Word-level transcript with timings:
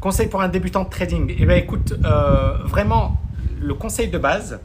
Conseil 0.00 0.28
pour 0.28 0.40
un 0.40 0.48
débutant 0.48 0.84
de 0.84 0.90
trading. 0.90 1.34
Eh 1.38 1.44
bien, 1.44 1.56
écoute, 1.56 1.94
euh, 2.04 2.58
vraiment, 2.64 3.20
le 3.60 3.74
conseil 3.74 4.08
de 4.08 4.18
base, 4.18 4.60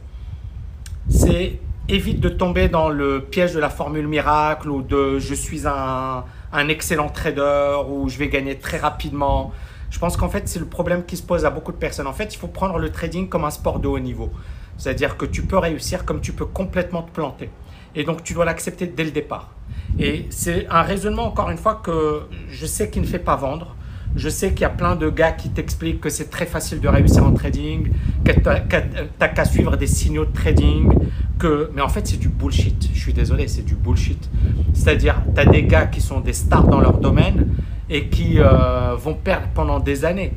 c'est 1.08 1.58
évite 1.88 2.20
de 2.20 2.28
tomber 2.28 2.68
dans 2.68 2.88
le 2.88 3.20
piège 3.20 3.52
de 3.52 3.58
la 3.58 3.68
formule 3.68 4.06
miracle 4.06 4.70
ou 4.70 4.80
de 4.80 5.18
je 5.18 5.34
suis 5.34 5.66
un, 5.66 6.24
un 6.52 6.68
excellent 6.68 7.08
trader 7.08 7.78
ou 7.90 8.08
je 8.08 8.16
vais 8.16 8.28
gagner 8.28 8.58
très 8.58 8.78
rapidement. 8.78 9.52
Je 9.90 9.98
pense 9.98 10.16
qu'en 10.16 10.28
fait, 10.28 10.48
c'est 10.48 10.60
le 10.60 10.66
problème 10.66 11.04
qui 11.04 11.16
se 11.16 11.22
pose 11.22 11.44
à 11.44 11.50
beaucoup 11.50 11.72
de 11.72 11.76
personnes. 11.76 12.06
En 12.06 12.12
fait, 12.12 12.32
il 12.32 12.38
faut 12.38 12.48
prendre 12.48 12.78
le 12.78 12.90
trading 12.90 13.28
comme 13.28 13.44
un 13.44 13.50
sport 13.50 13.80
de 13.80 13.88
haut 13.88 13.98
niveau. 13.98 14.30
C'est-à-dire 14.76 15.16
que 15.16 15.26
tu 15.26 15.42
peux 15.42 15.58
réussir 15.58 16.04
comme 16.04 16.20
tu 16.20 16.32
peux 16.32 16.46
complètement 16.46 17.02
te 17.02 17.10
planter. 17.10 17.50
Et 17.96 18.04
donc, 18.04 18.22
tu 18.22 18.34
dois 18.34 18.44
l'accepter 18.44 18.86
dès 18.86 19.04
le 19.04 19.10
départ. 19.10 19.50
Et 19.98 20.26
c'est 20.30 20.66
un 20.68 20.82
raisonnement, 20.82 21.24
encore 21.24 21.50
une 21.50 21.58
fois, 21.58 21.80
que 21.82 22.22
je 22.48 22.66
sais 22.66 22.88
qu'il 22.88 23.02
ne 23.02 23.06
fait 23.06 23.18
pas 23.18 23.36
vendre. 23.36 23.76
Je 24.16 24.28
sais 24.28 24.50
qu'il 24.50 24.60
y 24.60 24.64
a 24.64 24.70
plein 24.70 24.94
de 24.94 25.08
gars 25.10 25.32
qui 25.32 25.50
t'expliquent 25.50 26.00
que 26.00 26.08
c'est 26.08 26.30
très 26.30 26.46
facile 26.46 26.80
de 26.80 26.88
réussir 26.88 27.24
en 27.24 27.32
trading, 27.32 27.88
que 28.24 28.32
tu 28.32 28.40
n'as 28.40 29.28
qu'à 29.28 29.44
suivre 29.44 29.76
des 29.76 29.88
signaux 29.88 30.24
de 30.24 30.32
trading, 30.32 30.92
que... 31.38 31.70
mais 31.74 31.82
en 31.82 31.88
fait 31.88 32.06
c'est 32.06 32.18
du 32.18 32.28
bullshit. 32.28 32.90
Je 32.92 32.98
suis 32.98 33.12
désolé, 33.12 33.48
c'est 33.48 33.64
du 33.64 33.74
bullshit. 33.74 34.30
C'est-à-dire, 34.72 35.22
tu 35.34 35.40
as 35.40 35.46
des 35.46 35.64
gars 35.64 35.86
qui 35.86 36.00
sont 36.00 36.20
des 36.20 36.32
stars 36.32 36.68
dans 36.68 36.80
leur 36.80 36.98
domaine 36.98 37.48
et 37.90 38.08
qui 38.08 38.38
euh, 38.38 38.94
vont 38.96 39.14
perdre 39.14 39.48
pendant 39.54 39.80
des 39.80 40.04
années. 40.04 40.32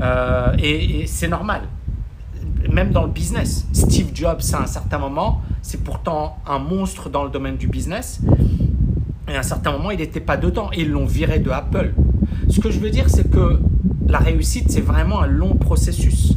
Euh, 0.00 0.54
et, 0.58 1.06
c'est 1.06 1.28
normal. 1.28 1.62
Même 2.70 2.90
dans 2.90 3.04
le 3.04 3.10
business. 3.10 3.66
Steve 3.72 4.10
Jobs, 4.14 4.40
à 4.52 4.62
un 4.62 4.66
certain 4.66 4.98
moment, 4.98 5.42
c'est 5.62 5.82
pourtant 5.82 6.38
un 6.46 6.58
monstre 6.58 7.08
dans 7.08 7.24
le 7.24 7.30
domaine 7.30 7.56
du 7.56 7.66
business. 7.66 8.20
Et 9.28 9.36
à 9.36 9.40
un 9.40 9.42
certain 9.42 9.72
moment, 9.72 9.90
il 9.90 9.98
n'était 9.98 10.20
pas 10.20 10.36
dedans. 10.36 10.70
Et 10.72 10.82
ils 10.82 10.90
l'ont 10.90 11.06
viré 11.06 11.38
de 11.38 11.50
Apple. 11.50 11.92
Ce 12.48 12.60
que 12.60 12.70
je 12.70 12.78
veux 12.78 12.90
dire, 12.90 13.08
c'est 13.08 13.30
que 13.30 13.60
la 14.06 14.18
réussite, 14.18 14.70
c'est 14.70 14.80
vraiment 14.80 15.20
un 15.22 15.26
long 15.26 15.54
processus. 15.54 16.36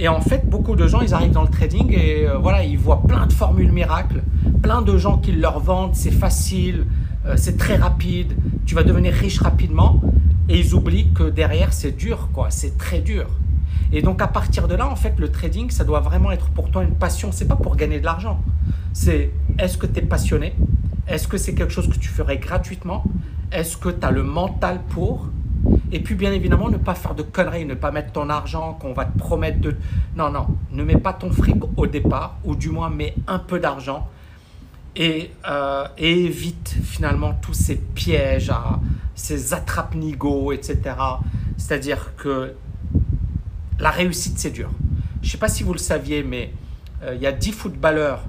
Et 0.00 0.08
en 0.08 0.20
fait, 0.20 0.48
beaucoup 0.48 0.76
de 0.76 0.86
gens, 0.86 1.00
ils 1.00 1.14
arrivent 1.14 1.32
dans 1.32 1.42
le 1.42 1.48
trading 1.48 1.92
et 1.92 2.28
euh, 2.28 2.38
voilà, 2.38 2.64
ils 2.64 2.78
voient 2.78 3.02
plein 3.02 3.26
de 3.26 3.32
formules 3.32 3.72
miracles, 3.72 4.22
plein 4.62 4.82
de 4.82 4.96
gens 4.96 5.18
qui 5.18 5.32
leur 5.32 5.58
vendent, 5.58 5.94
c'est 5.94 6.12
facile, 6.12 6.86
euh, 7.26 7.34
c'est 7.36 7.56
très 7.56 7.76
rapide, 7.76 8.34
tu 8.64 8.74
vas 8.74 8.84
devenir 8.84 9.12
riche 9.12 9.40
rapidement. 9.40 10.00
Et 10.48 10.60
ils 10.60 10.74
oublient 10.74 11.12
que 11.12 11.24
derrière, 11.24 11.72
c'est 11.72 11.92
dur, 11.92 12.30
quoi, 12.32 12.50
c'est 12.50 12.78
très 12.78 13.00
dur. 13.00 13.26
Et 13.92 14.02
donc, 14.02 14.22
à 14.22 14.28
partir 14.28 14.68
de 14.68 14.74
là, 14.74 14.88
en 14.88 14.96
fait, 14.96 15.14
le 15.18 15.30
trading, 15.30 15.70
ça 15.70 15.84
doit 15.84 16.00
vraiment 16.00 16.30
être 16.30 16.48
pour 16.50 16.70
toi 16.70 16.84
une 16.84 16.94
passion. 16.94 17.32
C'est 17.32 17.48
pas 17.48 17.56
pour 17.56 17.76
gagner 17.76 18.00
de 18.00 18.04
l'argent. 18.04 18.40
C'est 18.92 19.30
est-ce 19.58 19.78
que 19.78 19.86
tu 19.86 19.98
es 19.98 20.02
passionné? 20.02 20.54
Est-ce 21.06 21.26
que 21.26 21.38
c'est 21.38 21.54
quelque 21.54 21.72
chose 21.72 21.88
que 21.88 21.98
tu 21.98 22.08
ferais 22.08 22.38
gratuitement? 22.38 23.04
Est-ce 23.50 23.76
que 23.76 23.88
tu 23.88 24.04
as 24.04 24.10
le 24.10 24.22
mental 24.22 24.80
pour? 24.90 25.28
Et 25.90 26.00
puis, 26.00 26.14
bien 26.14 26.32
évidemment, 26.32 26.68
ne 26.68 26.76
pas 26.76 26.94
faire 26.94 27.14
de 27.14 27.22
conneries, 27.22 27.64
ne 27.64 27.74
pas 27.74 27.90
mettre 27.90 28.12
ton 28.12 28.28
argent 28.28 28.74
qu'on 28.74 28.92
va 28.92 29.06
te 29.06 29.18
promettre 29.18 29.60
de... 29.60 29.74
Non, 30.16 30.30
non, 30.30 30.46
ne 30.72 30.84
mets 30.84 30.98
pas 30.98 31.14
ton 31.14 31.30
fric 31.30 31.56
au 31.76 31.86
départ, 31.86 32.36
ou 32.44 32.54
du 32.54 32.68
moins 32.68 32.90
mets 32.90 33.14
un 33.26 33.38
peu 33.38 33.58
d'argent 33.58 34.08
et, 34.96 35.30
euh, 35.48 35.86
évite 35.96 36.76
finalement 36.82 37.32
tous 37.40 37.54
ces 37.54 37.76
pièges, 37.76 38.52
ces 39.14 39.54
attrape-nigo, 39.54 40.52
etc. 40.52 40.78
C'est-à-dire 41.56 42.14
que 42.16 42.54
la 43.78 43.90
réussite, 43.90 44.38
c'est 44.38 44.50
dur. 44.50 44.70
Je 45.22 45.26
ne 45.26 45.30
sais 45.32 45.38
pas 45.38 45.48
si 45.48 45.62
vous 45.62 45.72
le 45.72 45.78
saviez, 45.78 46.22
mais 46.22 46.52
euh, 47.02 47.14
il 47.14 47.22
y 47.22 47.26
a 47.26 47.32
10 47.32 47.52
footballeurs 47.52 48.24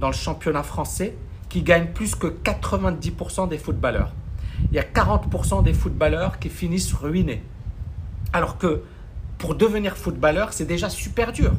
dans 0.00 0.08
le 0.08 0.14
championnat 0.14 0.62
français 0.62 1.14
qui 1.48 1.62
gagnent 1.62 1.92
plus 1.92 2.14
que 2.14 2.26
90% 2.26 3.48
des 3.48 3.58
footballeurs 3.58 4.12
il 4.70 4.76
y 4.76 4.78
a 4.78 4.82
40% 4.82 5.62
des 5.62 5.72
footballeurs 5.72 6.38
qui 6.38 6.48
finissent 6.48 6.92
ruinés. 6.92 7.42
Alors 8.32 8.58
que 8.58 8.82
pour 9.38 9.54
devenir 9.54 9.96
footballeur, 9.96 10.52
c'est 10.52 10.64
déjà 10.64 10.88
super 10.88 11.32
dur. 11.32 11.52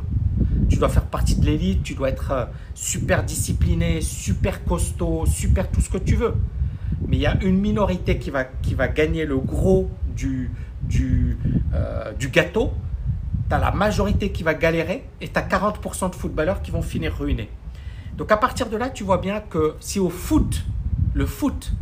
Tu 0.69 0.77
dois 0.77 0.89
faire 0.89 1.05
partie 1.05 1.35
de 1.35 1.45
l'élite, 1.45 1.83
tu 1.83 1.93
dois 1.93 2.09
être 2.09 2.31
euh, 2.31 2.45
super 2.73 3.23
discipliné, 3.23 4.02
super 4.02 4.64
costaud, 4.64 5.25
super 5.25 5.70
tout 5.70 5.81
ce 5.81 5.89
que 5.89 5.97
tu 5.97 6.15
veux. 6.15 6.36
Mais 7.08 7.17
il 7.17 7.21
y 7.21 7.27
a 7.27 7.37
une 7.43 7.59
minorité 7.59 8.17
qui 8.17 8.31
va, 8.31 8.45
qui 8.45 8.73
va 8.73 8.87
gagner 8.87 9.25
le 9.25 9.37
gros 9.37 9.89
du, 10.15 10.52
du, 10.81 11.37
euh, 11.73 12.11
du 12.14 12.30
gâteau. 12.30 12.73
Tu 13.47 13.55
as 13.55 13.59
la 13.59 13.71
majorité 13.71 14.31
qui 14.31 14.43
va 14.43 14.53
galérer 14.53 15.05
et 15.21 15.27
tu 15.27 15.37
as 15.37 15.43
40% 15.43 16.09
de 16.09 16.15
footballeurs 16.15 16.61
qui 16.61 16.71
vont 16.71 16.81
finir 16.81 17.15
ruinés. 17.15 17.49
Donc 18.17 18.31
à 18.31 18.37
partir 18.37 18.70
de 18.70 18.77
là, 18.77 18.89
tu 18.89 19.03
vois 19.03 19.17
bien 19.17 19.41
que 19.41 19.75
si 19.80 19.99
au 19.99 20.09
foot, 20.09 20.65
le 21.14 21.25
foot, 21.25 21.73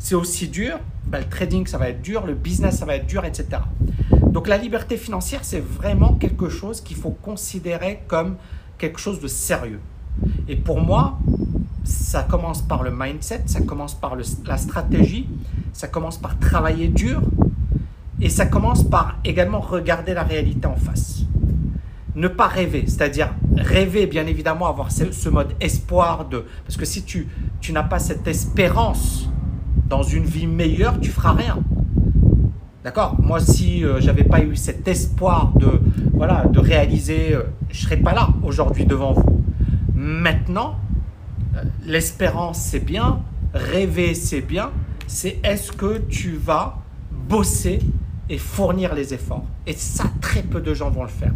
c'est 0.00 0.14
aussi 0.14 0.48
dur, 0.48 0.80
ben, 1.06 1.18
le 1.18 1.28
trading, 1.28 1.66
ça 1.66 1.78
va 1.78 1.90
être 1.90 2.00
dur, 2.02 2.26
le 2.26 2.34
business, 2.34 2.78
ça 2.78 2.86
va 2.86 2.96
être 2.96 3.06
dur, 3.06 3.24
etc. 3.24 3.46
Donc 4.26 4.48
la 4.48 4.56
liberté 4.56 4.96
financière, 4.96 5.40
c'est 5.42 5.60
vraiment 5.60 6.14
quelque 6.14 6.48
chose 6.48 6.80
qu'il 6.80 6.96
faut 6.96 7.10
considérer 7.10 8.02
comme 8.08 8.36
quelque 8.78 8.98
chose 8.98 9.20
de 9.20 9.28
sérieux. 9.28 9.80
Et 10.48 10.56
pour 10.56 10.80
moi, 10.80 11.18
ça 11.84 12.22
commence 12.22 12.62
par 12.62 12.82
le 12.82 12.90
mindset, 12.90 13.42
ça 13.46 13.60
commence 13.60 13.94
par 13.94 14.16
la 14.16 14.56
stratégie, 14.56 15.28
ça 15.72 15.86
commence 15.86 16.16
par 16.16 16.38
travailler 16.38 16.88
dur, 16.88 17.20
et 18.20 18.30
ça 18.30 18.46
commence 18.46 18.82
par 18.82 19.18
également 19.24 19.60
regarder 19.60 20.14
la 20.14 20.22
réalité 20.22 20.66
en 20.66 20.76
face. 20.76 21.24
Ne 22.14 22.28
pas 22.28 22.48
rêver, 22.48 22.84
c'est-à-dire 22.86 23.34
rêver, 23.56 24.06
bien 24.06 24.26
évidemment, 24.26 24.66
avoir 24.66 24.90
ce, 24.90 25.28
mode 25.28 25.54
espoir 25.60 26.26
de... 26.26 26.44
Parce 26.64 26.76
que 26.76 26.84
si 26.84 27.02
tu, 27.02 27.28
tu 27.60 27.72
n'as 27.72 27.82
pas 27.82 27.98
cette 27.98 28.26
espérance 28.26 29.29
dans 29.90 30.02
une 30.04 30.24
vie 30.24 30.46
meilleure, 30.46 31.00
tu 31.00 31.10
feras 31.10 31.32
rien. 31.32 31.58
D'accord? 32.84 33.16
Moi, 33.20 33.40
si 33.40 33.84
euh, 33.84 34.00
j'avais 34.00 34.24
pas 34.24 34.40
eu 34.40 34.56
cet 34.56 34.88
espoir 34.88 35.52
de, 35.56 35.80
voilà, 36.14 36.46
de 36.46 36.60
réaliser, 36.60 37.34
euh, 37.34 37.42
je 37.70 37.82
serais 37.82 37.98
pas 37.98 38.14
là 38.14 38.28
aujourd'hui 38.42 38.86
devant 38.86 39.12
vous. 39.12 39.44
Maintenant, 39.94 40.76
euh, 41.56 41.64
l'espérance, 41.84 42.58
c'est 42.58 42.84
bien, 42.84 43.20
rêver, 43.52 44.14
c'est 44.14 44.40
bien. 44.40 44.70
C'est 45.08 45.40
est-ce 45.42 45.72
que 45.72 45.98
tu 46.08 46.36
vas 46.36 46.78
bosser 47.28 47.80
et 48.30 48.38
fournir 48.38 48.94
les 48.94 49.12
efforts? 49.12 49.44
Et 49.66 49.72
ça, 49.72 50.04
très 50.20 50.42
peu 50.42 50.60
de 50.60 50.72
gens 50.72 50.88
vont 50.88 51.02
le 51.02 51.08
faire. 51.08 51.32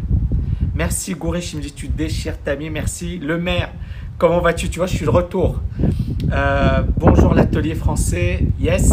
Merci 0.76 1.14
Gourish, 1.14 1.52
il 1.52 1.56
me 1.56 1.62
dit 1.62 1.72
tu 1.72 1.88
déchires 1.88 2.38
Tammy, 2.38 2.70
merci. 2.70 3.18
Le 3.18 3.36
maire, 3.36 3.70
comment 4.16 4.40
vas-tu? 4.40 4.70
Tu 4.70 4.78
vois, 4.78 4.86
je 4.86 4.96
suis 4.96 5.04
de 5.04 5.10
retour. 5.10 5.60
Euh, 6.32 6.82
bonjour 6.96 7.34
l'atelier 7.34 7.74
français, 7.74 8.46
yes. 8.58 8.90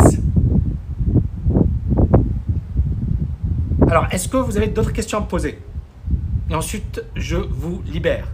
Alors, 3.87 4.07
est-ce 4.11 4.27
que 4.27 4.37
vous 4.37 4.57
avez 4.57 4.67
d'autres 4.67 4.91
questions 4.91 5.17
à 5.17 5.21
me 5.21 5.27
poser? 5.27 5.59
Et 6.49 6.55
ensuite, 6.55 7.03
je 7.15 7.37
vous 7.37 7.81
libère. 7.85 8.27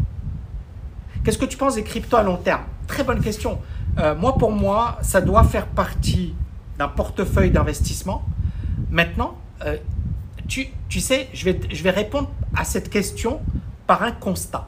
Qu'est-ce 1.23 1.37
que 1.37 1.45
tu 1.45 1.57
penses 1.57 1.75
des 1.75 1.83
cryptos 1.83 2.17
à 2.17 2.23
long 2.23 2.37
terme? 2.37 2.61
Très 2.87 3.03
bonne 3.03 3.21
question. 3.21 3.59
Euh, 3.99 4.15
moi, 4.15 4.37
pour 4.37 4.51
moi, 4.51 4.97
ça 5.01 5.21
doit 5.21 5.43
faire 5.43 5.67
partie 5.67 6.33
d'un 6.77 6.87
portefeuille 6.87 7.51
d'investissement. 7.51 8.23
Maintenant, 8.89 9.37
euh, 9.65 9.77
tu, 10.47 10.67
tu, 10.89 10.99
sais, 10.99 11.27
je 11.33 11.45
vais, 11.45 11.59
je 11.71 11.83
vais 11.83 11.91
répondre 11.91 12.29
à 12.55 12.63
cette 12.63 12.89
question 12.89 13.41
par 13.85 14.03
un 14.03 14.11
constat. 14.11 14.67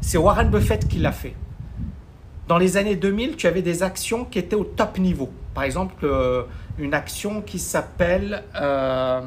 C'est 0.00 0.18
Warren 0.18 0.50
Buffett 0.50 0.86
qui 0.86 0.98
l'a 0.98 1.12
fait 1.12 1.34
dans 2.48 2.58
les 2.58 2.78
années 2.78 2.96
2000, 2.96 3.36
tu 3.36 3.46
avais 3.46 3.62
des 3.62 3.82
actions 3.82 4.24
qui 4.24 4.38
étaient 4.38 4.56
au 4.56 4.64
top 4.64 4.98
niveau. 4.98 5.28
Par 5.54 5.64
exemple, 5.64 5.94
euh, 6.04 6.42
une 6.78 6.94
action 6.94 7.42
qui 7.42 7.58
s'appelle... 7.58 8.42
Euh, 8.60 9.20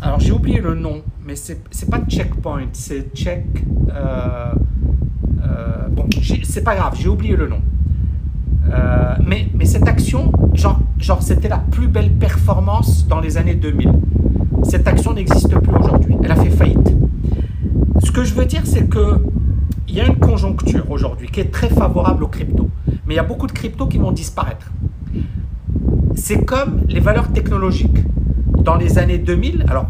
alors 0.00 0.20
j'ai 0.20 0.30
oublié 0.30 0.60
le 0.60 0.74
nom, 0.74 1.02
mais 1.24 1.34
c'est 1.34 1.90
pas 1.90 2.00
Checkpoint, 2.06 2.68
c'est 2.72 3.12
Check... 3.14 3.44
Euh, 3.92 4.52
bon, 5.90 6.06
c'est 6.44 6.62
pas 6.62 6.76
grave, 6.76 6.94
j'ai 7.00 7.08
oublié 7.08 7.34
le 7.34 7.48
nom. 7.48 7.62
mais, 9.26 9.48
mais 9.54 9.64
cette 9.64 9.88
action, 9.88 10.30
genre, 10.52 10.78
genre 10.98 11.22
c'était 11.22 11.48
la 11.48 11.58
plus 11.58 11.88
belle 11.88 12.12
performance 12.12 13.08
dans 13.08 13.20
les 13.20 13.38
années 13.38 13.54
2000. 13.54 13.92
Cette 14.64 14.86
action 14.86 15.14
n'existe 15.14 15.56
plus 15.58 15.74
aujourd'hui, 15.74 16.16
elle 16.22 16.30
a 16.30 16.36
fait 16.36 16.50
faillite. 16.50 16.94
Ce 18.04 18.12
que 18.12 18.24
je 18.24 18.34
veux 18.34 18.44
dire, 18.44 18.62
c'est 18.64 18.88
que 18.88 19.20
il 19.88 19.96
y 19.96 20.00
a 20.00 20.06
une 20.06 20.16
conjoncture 20.16 20.90
aujourd'hui 20.90 21.28
qui 21.28 21.40
est 21.40 21.50
très 21.50 21.68
favorable 21.68 22.24
aux 22.24 22.28
cryptos. 22.28 22.68
Mais 23.06 23.14
il 23.14 23.16
y 23.16 23.20
a 23.20 23.24
beaucoup 23.24 23.46
de 23.46 23.52
cryptos 23.52 23.86
qui 23.86 23.98
vont 23.98 24.12
disparaître. 24.12 24.70
C'est 26.14 26.44
comme 26.44 26.82
les 26.88 27.00
valeurs 27.00 27.32
technologiques. 27.32 27.98
Dans 28.58 28.76
les 28.76 28.98
années 28.98 29.18
2000, 29.18 29.64
alors 29.68 29.86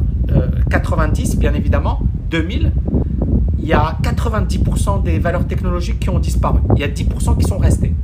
90 0.70 1.34
euh, 1.34 1.38
bien 1.38 1.52
évidemment, 1.54 2.00
2000, 2.30 2.72
il 3.58 3.66
y 3.66 3.72
a 3.72 3.98
90% 4.02 5.02
des 5.02 5.18
valeurs 5.18 5.46
technologiques 5.46 5.98
qui 5.98 6.10
ont 6.10 6.20
disparu. 6.20 6.60
Il 6.76 6.80
y 6.80 6.84
a 6.84 6.88
10% 6.88 7.38
qui 7.38 7.44
sont 7.44 7.58
restées. 7.58 7.94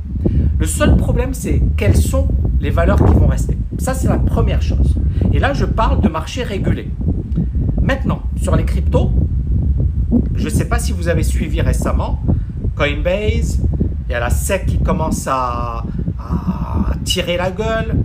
Le 0.59 0.65
seul 0.65 0.97
problème, 0.97 1.33
c'est 1.33 1.61
quelles 1.77 1.95
sont 1.95 2.27
les 2.59 2.71
valeurs 2.71 2.97
qui 2.97 3.13
vont 3.13 3.27
rester. 3.27 3.57
Ça, 3.77 3.93
c'est 3.93 4.07
la 4.07 4.17
première 4.17 4.61
chose. 4.61 4.95
Et 5.31 5.39
là, 5.39 5.53
je 5.53 5.65
parle 5.65 6.01
de 6.01 6.09
marché 6.09 6.43
régulé. 6.43 6.89
Maintenant, 7.81 8.21
sur 8.41 8.55
les 8.55 8.65
cryptos, 8.65 9.11
je 10.37 10.45
ne 10.45 10.49
sais 10.49 10.65
pas 10.65 10.79
si 10.79 10.91
vous 10.91 11.07
avez 11.07 11.23
suivi 11.23 11.61
récemment 11.61 12.21
Coinbase, 12.75 13.59
il 14.07 14.11
y 14.11 14.13
a 14.13 14.19
la 14.19 14.29
SEC 14.29 14.65
qui 14.65 14.79
commence 14.79 15.27
à, 15.27 15.83
tirer 17.03 17.37
la 17.37 17.51
gueule. 17.51 17.95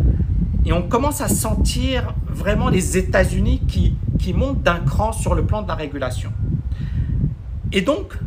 Et 0.67 0.73
on 0.73 0.83
commence 0.83 1.21
à 1.23 1.29
sentir 1.29 2.15
vraiment 2.29 2.69
les 2.69 2.99
États-Unis 2.99 3.63
qui, 3.67 3.95
qui 4.19 4.35
montent 4.35 4.63
d'un 4.63 4.81
cran 4.81 5.13
sur 5.13 5.35
le 5.35 5.45
plan 5.45 5.63
de 5.63 5.69
la 5.69 5.75
régulation. 5.75 6.33
Et 7.73 7.81
donc, 7.81 8.19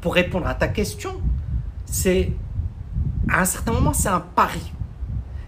pour 0.00 0.14
répondre 0.14 0.46
à 0.46 0.54
ta 0.54 0.68
question, 0.68 1.20
c'est 1.84 2.32
à 3.28 3.42
un 3.42 3.44
certain 3.44 3.72
moment, 3.72 3.92
c'est 3.92 4.08
un 4.08 4.20
pari. 4.20 4.72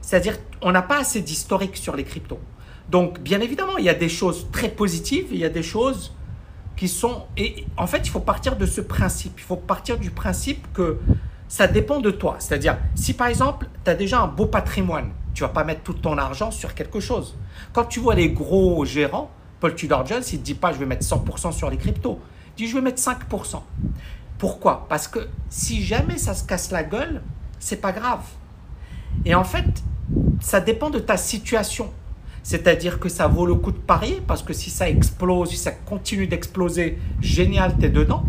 C'est-à-dire, 0.03 0.37
on 0.61 0.71
n'a 0.71 0.83
pas 0.83 1.01
assez 1.01 1.23
d'historique 1.23 1.77
sur 1.77 1.97
les 1.97 2.05
cryptos. 2.05 2.41
Donc, 2.91 3.21
bien 3.21 3.41
évidemment, 3.41 3.79
il 3.79 3.85
y 3.85 3.91
a 3.91 3.95
des 3.95 4.09
choses 4.09 4.49
très 4.53 4.69
positives, 4.69 5.27
il 5.31 5.39
y 5.39 5.45
a 5.45 5.51
des 5.51 5.63
choses 5.63 6.13
sont... 6.87 7.25
Et 7.37 7.67
en 7.77 7.89
fait, 7.89 8.07
il 8.07 8.11
faut 8.11 8.21
partir 8.21 8.55
de 8.55 8.67
ce 8.67 8.81
principe. 8.81 9.33
Il 9.39 9.43
faut 9.43 9.57
partir 9.57 9.99
du 9.99 10.13
principe 10.13 10.73
que 10.73 11.01
ça 11.49 11.67
dépend 11.67 11.99
de 12.01 12.13
toi. 12.13 12.37
C'est-à-dire, 12.39 12.79
si 12.95 13.15
par 13.15 13.27
exemple, 13.27 13.67
tu 13.85 13.91
as 13.91 13.95
déjà 13.95 14.21
un 14.21 14.29
beau 14.29 14.47
patrimoine, 14.47 15.11
tu 15.35 15.43
vas 15.43 15.49
pas 15.49 15.65
mettre 15.65 15.83
tout 15.83 15.95
ton 15.95 16.19
argent 16.19 16.51
sur 16.51 16.75
quelque 16.75 17.01
chose. 17.01 17.37
Quand 17.73 17.87
tu 17.87 17.99
vois 18.01 18.15
les 18.15 18.31
gros 18.31 18.85
gérants, 18.85 19.31
Paul 19.61 19.75
Tudor 19.75 20.07
Jones, 20.07 20.23
il 20.33 20.39
ne 20.39 20.45
dit 20.45 20.55
pas 20.55 20.73
je 20.73 20.79
vais 20.79 20.87
mettre 20.87 21.05
100% 21.05 21.53
sur 21.53 21.71
les 21.71 21.77
cryptos. 21.77 22.21
Il 22.57 22.65
dit 22.65 22.69
je 22.69 22.75
vais 22.77 22.83
mettre 22.83 23.01
5%. 23.01 23.61
Pourquoi? 24.39 24.87
Parce 24.89 25.09
que 25.09 25.29
si 25.49 25.83
jamais 25.83 26.19
ça 26.19 26.35
se 26.35 26.45
casse 26.45 26.71
la 26.71 26.85
gueule, 26.85 27.23
c'est 27.59 27.81
pas 27.81 27.93
grave. 27.93 28.23
Et 29.25 29.35
en 29.35 29.45
fait, 29.45 29.67
ça 30.41 30.61
dépend 30.61 30.91
de 30.91 31.01
ta 31.01 31.17
situation. 31.17 31.93
C'est-à-dire 32.43 32.99
que 32.99 33.09
ça 33.09 33.27
vaut 33.27 33.47
le 33.47 33.55
coup 33.55 33.73
de 33.73 33.79
parier 33.79 34.23
parce 34.27 34.43
que 34.43 34.53
si 34.53 34.71
ça 34.71 34.89
explose, 34.89 35.51
si 35.51 35.57
ça 35.57 35.73
continue 35.73 36.27
d'exploser, 36.27 36.99
génial, 37.21 37.77
tu 37.79 37.87
es 37.87 37.91
dedans. 37.91 38.25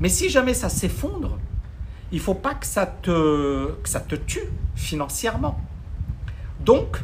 Mais 0.00 0.08
si 0.08 0.28
jamais 0.28 0.54
ça 0.54 0.68
s'effondre, 0.68 1.38
il 2.12 2.20
faut 2.20 2.34
pas 2.34 2.54
que 2.54 2.66
ça 2.66 2.86
te, 2.86 3.72
que 3.82 3.88
ça 3.88 4.00
te 4.00 4.14
tue 4.14 4.48
financièrement. 4.74 5.60
Donc, 6.60 7.02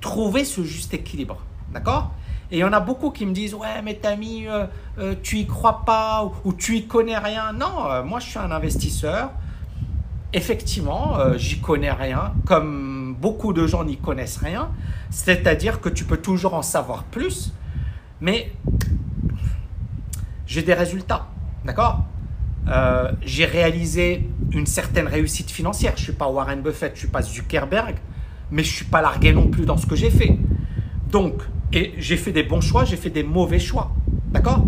trouver 0.00 0.44
ce 0.44 0.62
juste 0.62 0.94
équilibre. 0.94 1.38
D'accord? 1.72 2.12
Et 2.50 2.58
il 2.58 2.60
y 2.60 2.64
en 2.64 2.72
a 2.72 2.80
beaucoup 2.80 3.10
qui 3.10 3.26
me 3.26 3.32
disent 3.32 3.54
Ouais, 3.54 3.82
mais 3.84 3.94
Tami, 3.94 4.46
euh, 4.46 4.66
euh, 4.98 5.14
tu 5.22 5.38
y 5.38 5.46
crois 5.46 5.84
pas 5.84 6.30
ou, 6.44 6.52
tu 6.52 6.76
y 6.76 6.86
connais 6.86 7.18
rien. 7.18 7.52
Non, 7.52 7.90
euh, 7.90 8.02
moi 8.02 8.20
je 8.20 8.28
suis 8.28 8.38
un 8.38 8.50
investisseur. 8.50 9.30
Effectivement, 10.32 11.16
j'y 11.36 11.58
connais 11.58 11.90
rien, 11.90 12.34
comme 12.44 12.97
beaucoup 13.20 13.52
de 13.52 13.66
gens 13.66 13.84
n'y 13.84 13.96
connaissent 13.96 14.38
rien. 14.38 14.70
C'est-à-dire 15.10 15.80
que 15.80 15.88
tu 15.88 16.04
peux 16.04 16.18
toujours 16.18 16.54
en 16.54 16.62
savoir 16.62 17.04
plus, 17.04 17.52
mais 18.20 18.52
j'ai 20.46 20.62
des 20.62 20.74
résultats. 20.74 21.28
D'accord? 21.64 22.04
J'ai 23.22 23.44
réalisé 23.44 24.28
une 24.52 24.66
certaine 24.66 25.06
réussite 25.06 25.50
financière. 25.50 25.92
Je 25.96 26.02
ne 26.02 26.04
suis 26.04 26.12
pas 26.12 26.28
Warren 26.28 26.60
Buffett, 26.60 26.90
je 26.90 26.96
ne 26.96 26.98
suis 26.98 27.08
pas 27.08 27.22
Zuckerberg, 27.22 27.96
mais 28.50 28.62
je 28.62 28.70
ne 28.70 28.74
suis 28.76 28.84
pas 28.84 29.02
largué 29.02 29.32
non 29.32 29.48
plus 29.48 29.66
dans 29.66 29.76
ce 29.76 29.86
que 29.86 29.96
j'ai 29.96 30.10
fait. 30.10 30.38
Donc, 31.10 31.42
et 31.72 31.94
j'ai 31.98 32.16
fait 32.16 32.32
des 32.32 32.42
bons 32.42 32.60
choix, 32.60 32.84
j'ai 32.84 32.96
fait 32.96 33.10
des 33.10 33.22
mauvais 33.22 33.58
choix. 33.58 33.92
D'accord? 34.30 34.66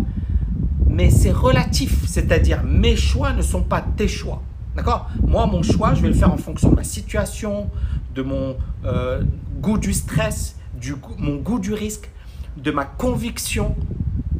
Mais 0.87 1.09
c'est 1.09 1.31
relatif, 1.31 2.05
c'est-à-dire 2.05 2.63
mes 2.63 2.95
choix 2.95 3.33
ne 3.33 3.41
sont 3.41 3.63
pas 3.63 3.81
tes 3.81 4.07
choix. 4.07 4.41
D'accord? 4.75 5.09
Moi, 5.21 5.45
mon 5.47 5.63
choix, 5.63 5.93
je 5.93 6.01
vais 6.01 6.07
le 6.07 6.13
faire 6.13 6.31
en 6.31 6.37
fonction 6.37 6.69
de 6.69 6.75
ma 6.75 6.83
situation, 6.83 7.69
de 8.15 8.21
mon 8.21 8.55
euh, 8.85 9.21
goût 9.59 9.77
du 9.77 9.93
stress, 9.93 10.55
du 10.73 10.95
mon 11.17 11.35
goût 11.35 11.59
du 11.59 11.73
risque, 11.73 12.09
de 12.57 12.71
ma 12.71 12.85
conviction. 12.85 13.75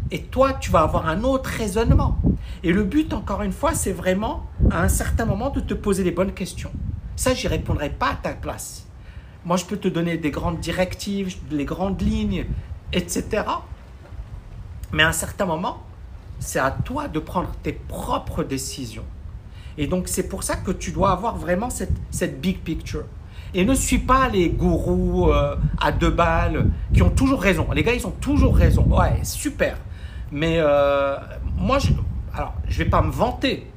Et 0.10 0.24
toi, 0.24 0.54
tu 0.54 0.72
vas 0.72 0.82
avoir 0.82 1.08
un 1.08 1.24
autre 1.24 1.50
raisonnement. 1.50 2.18
Et 2.64 2.72
le 2.72 2.84
but, 2.84 3.14
encore 3.14 3.42
une 3.42 3.52
fois, 3.52 3.74
c'est 3.74 3.92
vraiment, 3.92 4.48
à 4.70 4.82
un 4.82 4.90
certain 4.90 5.26
moment, 5.26 5.50
de 5.50 5.60
te 5.60 5.74
poser 5.74 6.04
les 6.04 6.12
bonnes 6.12 6.34
questions. 6.34 6.72
Ça, 7.16 7.34
j'y 7.34 7.48
répondrai 7.48 7.90
pas 7.90 8.12
à 8.12 8.16
ta 8.16 8.34
place. 8.34 8.88
Moi, 9.46 9.58
je 9.58 9.66
peux 9.66 9.78
te 9.78 9.88
donner 9.88 10.18
des 10.18 10.32
grandes 10.32 10.60
directives, 10.60 11.36
les 11.50 11.66
grandes 11.66 12.02
lignes, 12.02 12.46
etc. 12.94 13.44
Mais 14.92 15.04
à 15.04 15.10
un 15.10 15.14
certain 15.14 15.46
moment, 15.46 15.84
c'est 16.40 16.60
à 16.60 16.72
toi 16.72 17.08
de 17.08 17.20
prendre 17.20 17.52
tes 17.64 17.74
propres 17.74 18.44
décisions. 18.44 19.06
Et 19.78 19.88
donc, 19.88 20.08
c'est 20.08 20.28
pour 20.28 20.44
ça 20.44 20.56
que 20.56 20.72
tu 20.72 20.92
dois 20.92 21.12
avoir 21.12 21.38
vraiment 21.38 21.70
cette, 21.70 21.94
cette 22.10 22.42
big 22.42 22.60
picture. 22.60 23.04
Et 23.54 23.66
ne 23.66 23.74
suis 23.74 23.98
pas 23.98 24.30
les 24.30 24.50
gourous 24.50 25.30
euh, 25.30 25.56
à 25.80 25.92
deux 25.92 26.10
balles 26.10 26.68
qui 26.94 27.02
ont 27.02 27.10
toujours 27.10 27.42
raison. 27.42 27.68
Les 27.74 27.84
gars, 27.84 27.94
ils 27.94 28.08
ont 28.08 28.16
toujours 28.22 28.56
raison. 28.56 28.86
Ouais, 28.90 29.20
super. 29.24 29.78
Mais 30.32 30.56
euh, 30.58 31.16
moi, 31.58 31.80
je, 31.80 31.92
alors, 32.34 32.54
je 32.68 32.78
vais 32.84 32.90
pas 32.90 33.02
me 33.02 33.12
vanter, 33.12 33.68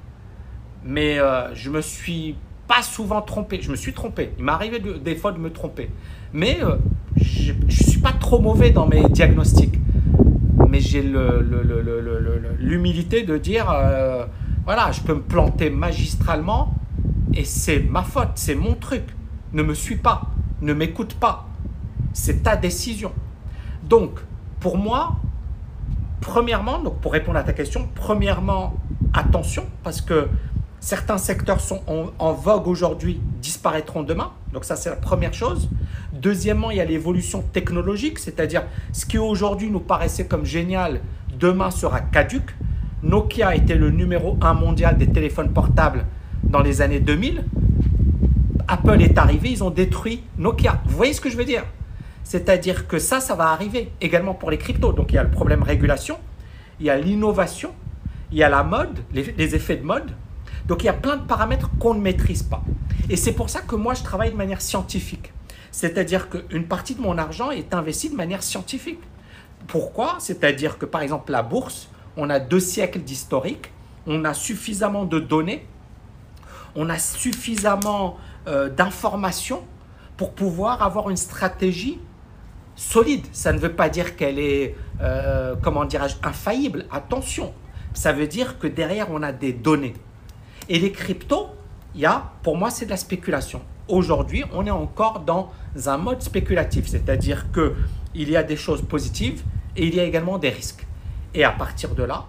mais 0.85 1.19
euh, 1.19 1.53
je 1.55 1.71
me 1.71 1.81
suis 1.81 2.37
pas 2.69 2.83
souvent 2.83 3.21
trompé. 3.21 3.61
Je 3.61 3.71
me 3.71 3.77
suis 3.77 3.93
trompé. 3.93 4.33
Il 4.39 4.45
m'est 4.45 4.53
arrivé 4.53 4.81
des 4.81 5.17
fois 5.17 5.33
de 5.33 5.39
me 5.39 5.51
tromper. 5.51 5.91
Mais 6.33 6.59
je 7.17 7.53
ne 7.53 7.71
suis 7.71 7.99
pas 7.99 8.13
trop 8.13 8.39
mauvais 8.39 8.71
dans 8.71 8.87
mes 8.87 9.09
diagnostics 9.09 9.79
mais 10.75 10.81
j'ai 10.81 11.05
l'humilité 12.59 13.23
de 13.23 13.39
dire, 13.39 13.71
euh, 13.71 14.27
voilà, 14.65 14.93
je 14.93 15.01
peux 15.01 15.15
me 15.15 15.23
planter 15.23 15.71
magistralement 15.71 16.75
et 17.35 17.45
c'est 17.45 17.81
ma 17.81 18.03
faute, 18.03 18.31
c'est 18.37 18.55
mon 18.55 18.75
truc. 18.75 19.03
Ne 19.53 19.63
me 19.63 19.75
suis 19.75 19.97
pas, 19.97 20.23
ne 20.63 20.73
m'écoute 20.73 21.15
pas. 21.15 21.47
C'est 22.13 22.43
ta 22.43 22.57
décision. 22.57 23.13
Donc, 23.83 24.21
pour 24.61 24.79
moi, 24.79 25.17
premièrement, 26.21 26.79
donc 26.79 26.99
pour 27.01 27.13
répondre 27.13 27.39
à 27.39 27.43
ta 27.43 27.53
question, 27.53 27.89
premièrement, 27.95 28.75
attention, 29.13 29.65
parce 29.83 30.01
que 30.01 30.29
certains 30.81 31.19
secteurs 31.19 31.61
sont 31.61 31.83
en 32.19 32.33
vogue 32.33 32.67
aujourd'hui, 32.67 33.21
disparaîtront 33.43 34.03
demain. 34.03 34.33
Donc 34.53 34.65
ça, 34.65 34.77
c'est 34.77 34.91
la 34.91 34.97
première 34.97 35.35
chose. 35.35 35.69
Deuxièmement, 36.13 36.71
il 36.71 36.79
y 36.79 36.81
a 36.81 36.85
l'évolution 36.85 37.43
technologique, 37.43 38.19
c'est-à-dire 38.19 38.65
ce 38.93 39.05
qui 39.05 39.19
aujourd'hui 39.19 39.71
nous 39.71 39.81
paraissait 39.81 40.27
comme 40.27 40.47
génial, 40.47 41.01
demain 41.39 41.71
sera 41.71 42.01
caduque. 42.01 42.55
Nokia 43.05 43.55
était 43.55 43.75
le 43.75 43.91
numéro 43.91 44.39
un 44.41 44.55
mondial 44.55 44.97
des 44.97 45.07
téléphones 45.07 45.53
portables 45.53 46.07
dans 46.43 46.63
les 46.63 46.81
années 46.81 47.01
2000. 47.01 47.45
Apple 48.67 49.03
est 49.03 49.19
arrivé, 49.19 49.51
ils 49.51 49.63
ont 49.63 49.69
détruit 49.69 50.23
Nokia. 50.39 50.81
Vous 50.87 50.97
voyez 50.97 51.13
ce 51.13 51.21
que 51.21 51.29
je 51.29 51.37
veux 51.37 51.45
dire? 51.45 51.65
C'est-à-dire 52.25 52.89
que 52.89 52.99
ça, 52.99 53.21
ça 53.21 53.35
va 53.35 53.49
arriver 53.49 53.93
également 54.01 54.33
pour 54.33 54.51
les 54.51 54.57
cryptos. 54.57 54.95
Donc 54.95 55.13
il 55.13 55.17
y 55.17 55.19
a 55.19 55.23
le 55.23 55.31
problème 55.31 55.63
régulation, 55.63 56.17
il 56.81 56.87
y 56.87 56.91
a 56.91 56.97
l'innovation, 56.97 57.73
il 58.33 58.39
y 58.39 58.43
a 58.43 58.49
la 58.49 58.63
mode, 58.63 58.99
les, 59.13 59.35
les 59.37 59.55
effets 59.55 59.77
de 59.77 59.85
mode. 59.85 60.11
Donc 60.67 60.83
il 60.83 60.87
y 60.87 60.89
a 60.89 60.95
plein 60.95 61.19
de 61.19 61.27
paramètres 61.27 61.69
qu'on 61.79 61.93
ne 61.93 62.01
maîtrise 62.01 62.43
pas. 62.43 62.63
Et 63.11 63.17
c'est 63.17 63.33
pour 63.33 63.51
ça 63.51 63.61
que 63.61 63.77
moi, 63.77 63.93
je 63.93 64.03
travaille 64.03 64.31
de 64.31 64.37
manière 64.37 64.63
scientifique. 64.63 65.31
C'est-à-dire 65.71 66.31
qu'une 66.31 66.65
partie 66.65 66.95
de 66.95 67.03
mon 67.03 67.19
argent 67.19 67.51
est 67.51 67.75
investie 67.75 68.09
de 68.09 68.17
manière 68.17 68.43
scientifique. 68.43 69.01
Pourquoi? 69.67 70.17
C'est-à-dire 70.21 70.79
que, 70.79 70.87
par 70.87 71.03
exemple, 71.03 71.33
la 71.33 71.43
bourse, 71.43 71.91
on 72.17 72.31
a 72.31 72.39
deux 72.39 72.61
siècles 72.61 73.01
d'historique, 73.01 73.71
on 74.07 74.25
a 74.25 74.35
suffisamment 74.35 75.05
de 75.05 75.19
données, 75.19 75.67
on 76.77 76.89
a 76.91 76.99
suffisamment 76.99 78.19
euh, 78.47 78.69
d'informations 78.69 79.63
pour 80.17 80.33
pouvoir 80.33 80.83
avoir 80.83 81.11
une 81.11 81.17
stratégie 81.17 81.99
solide. 82.77 83.25
Ça 83.33 83.53
ne 83.53 83.59
veut 83.59 83.73
pas 83.73 83.89
dire 83.89 84.17
qu'elle 84.17 84.39
est, 84.39 84.77
euh, 85.01 85.55
comment 85.63 85.85
dirais-je, 85.85 86.17
infaillible. 86.23 86.87
Attention, 86.91 87.53
ça 87.95 88.13
veut 88.13 88.27
dire 88.27 88.59
que 88.59 88.67
derrière, 88.67 89.09
on 89.11 89.23
a 89.23 89.33
des 89.33 89.53
données. 89.53 89.95
Et 90.69 90.79
les 90.79 90.93
cryptos, 90.93 91.49
y 91.95 92.07
pour 92.43 92.57
moi, 92.57 92.71
c'est 92.71 92.87
de 92.87 92.91
la 92.91 92.97
spéculation. 92.97 93.63
Aujourd'hui, 93.89 94.45
on 94.53 94.67
est 94.67 94.71
encore 94.71 95.21
dans 95.21 95.53
un 95.87 95.97
mode 95.99 96.23
spéculatif, 96.23 96.89
c'est-à-dire 96.89 97.51
que 97.53 97.75
il 98.15 98.31
y 98.31 98.37
a 98.37 98.43
des 98.43 98.57
choses 98.57 98.83
positives 98.83 99.43
et 99.77 99.87
il 99.87 99.95
y 99.95 100.01
a 100.01 100.05
également 100.05 100.39
des 100.39 100.49
risques. 100.49 100.87
Et 101.35 101.45
à 101.45 101.51
partir 101.51 101.95
de 101.95 102.03
là, 102.03 102.27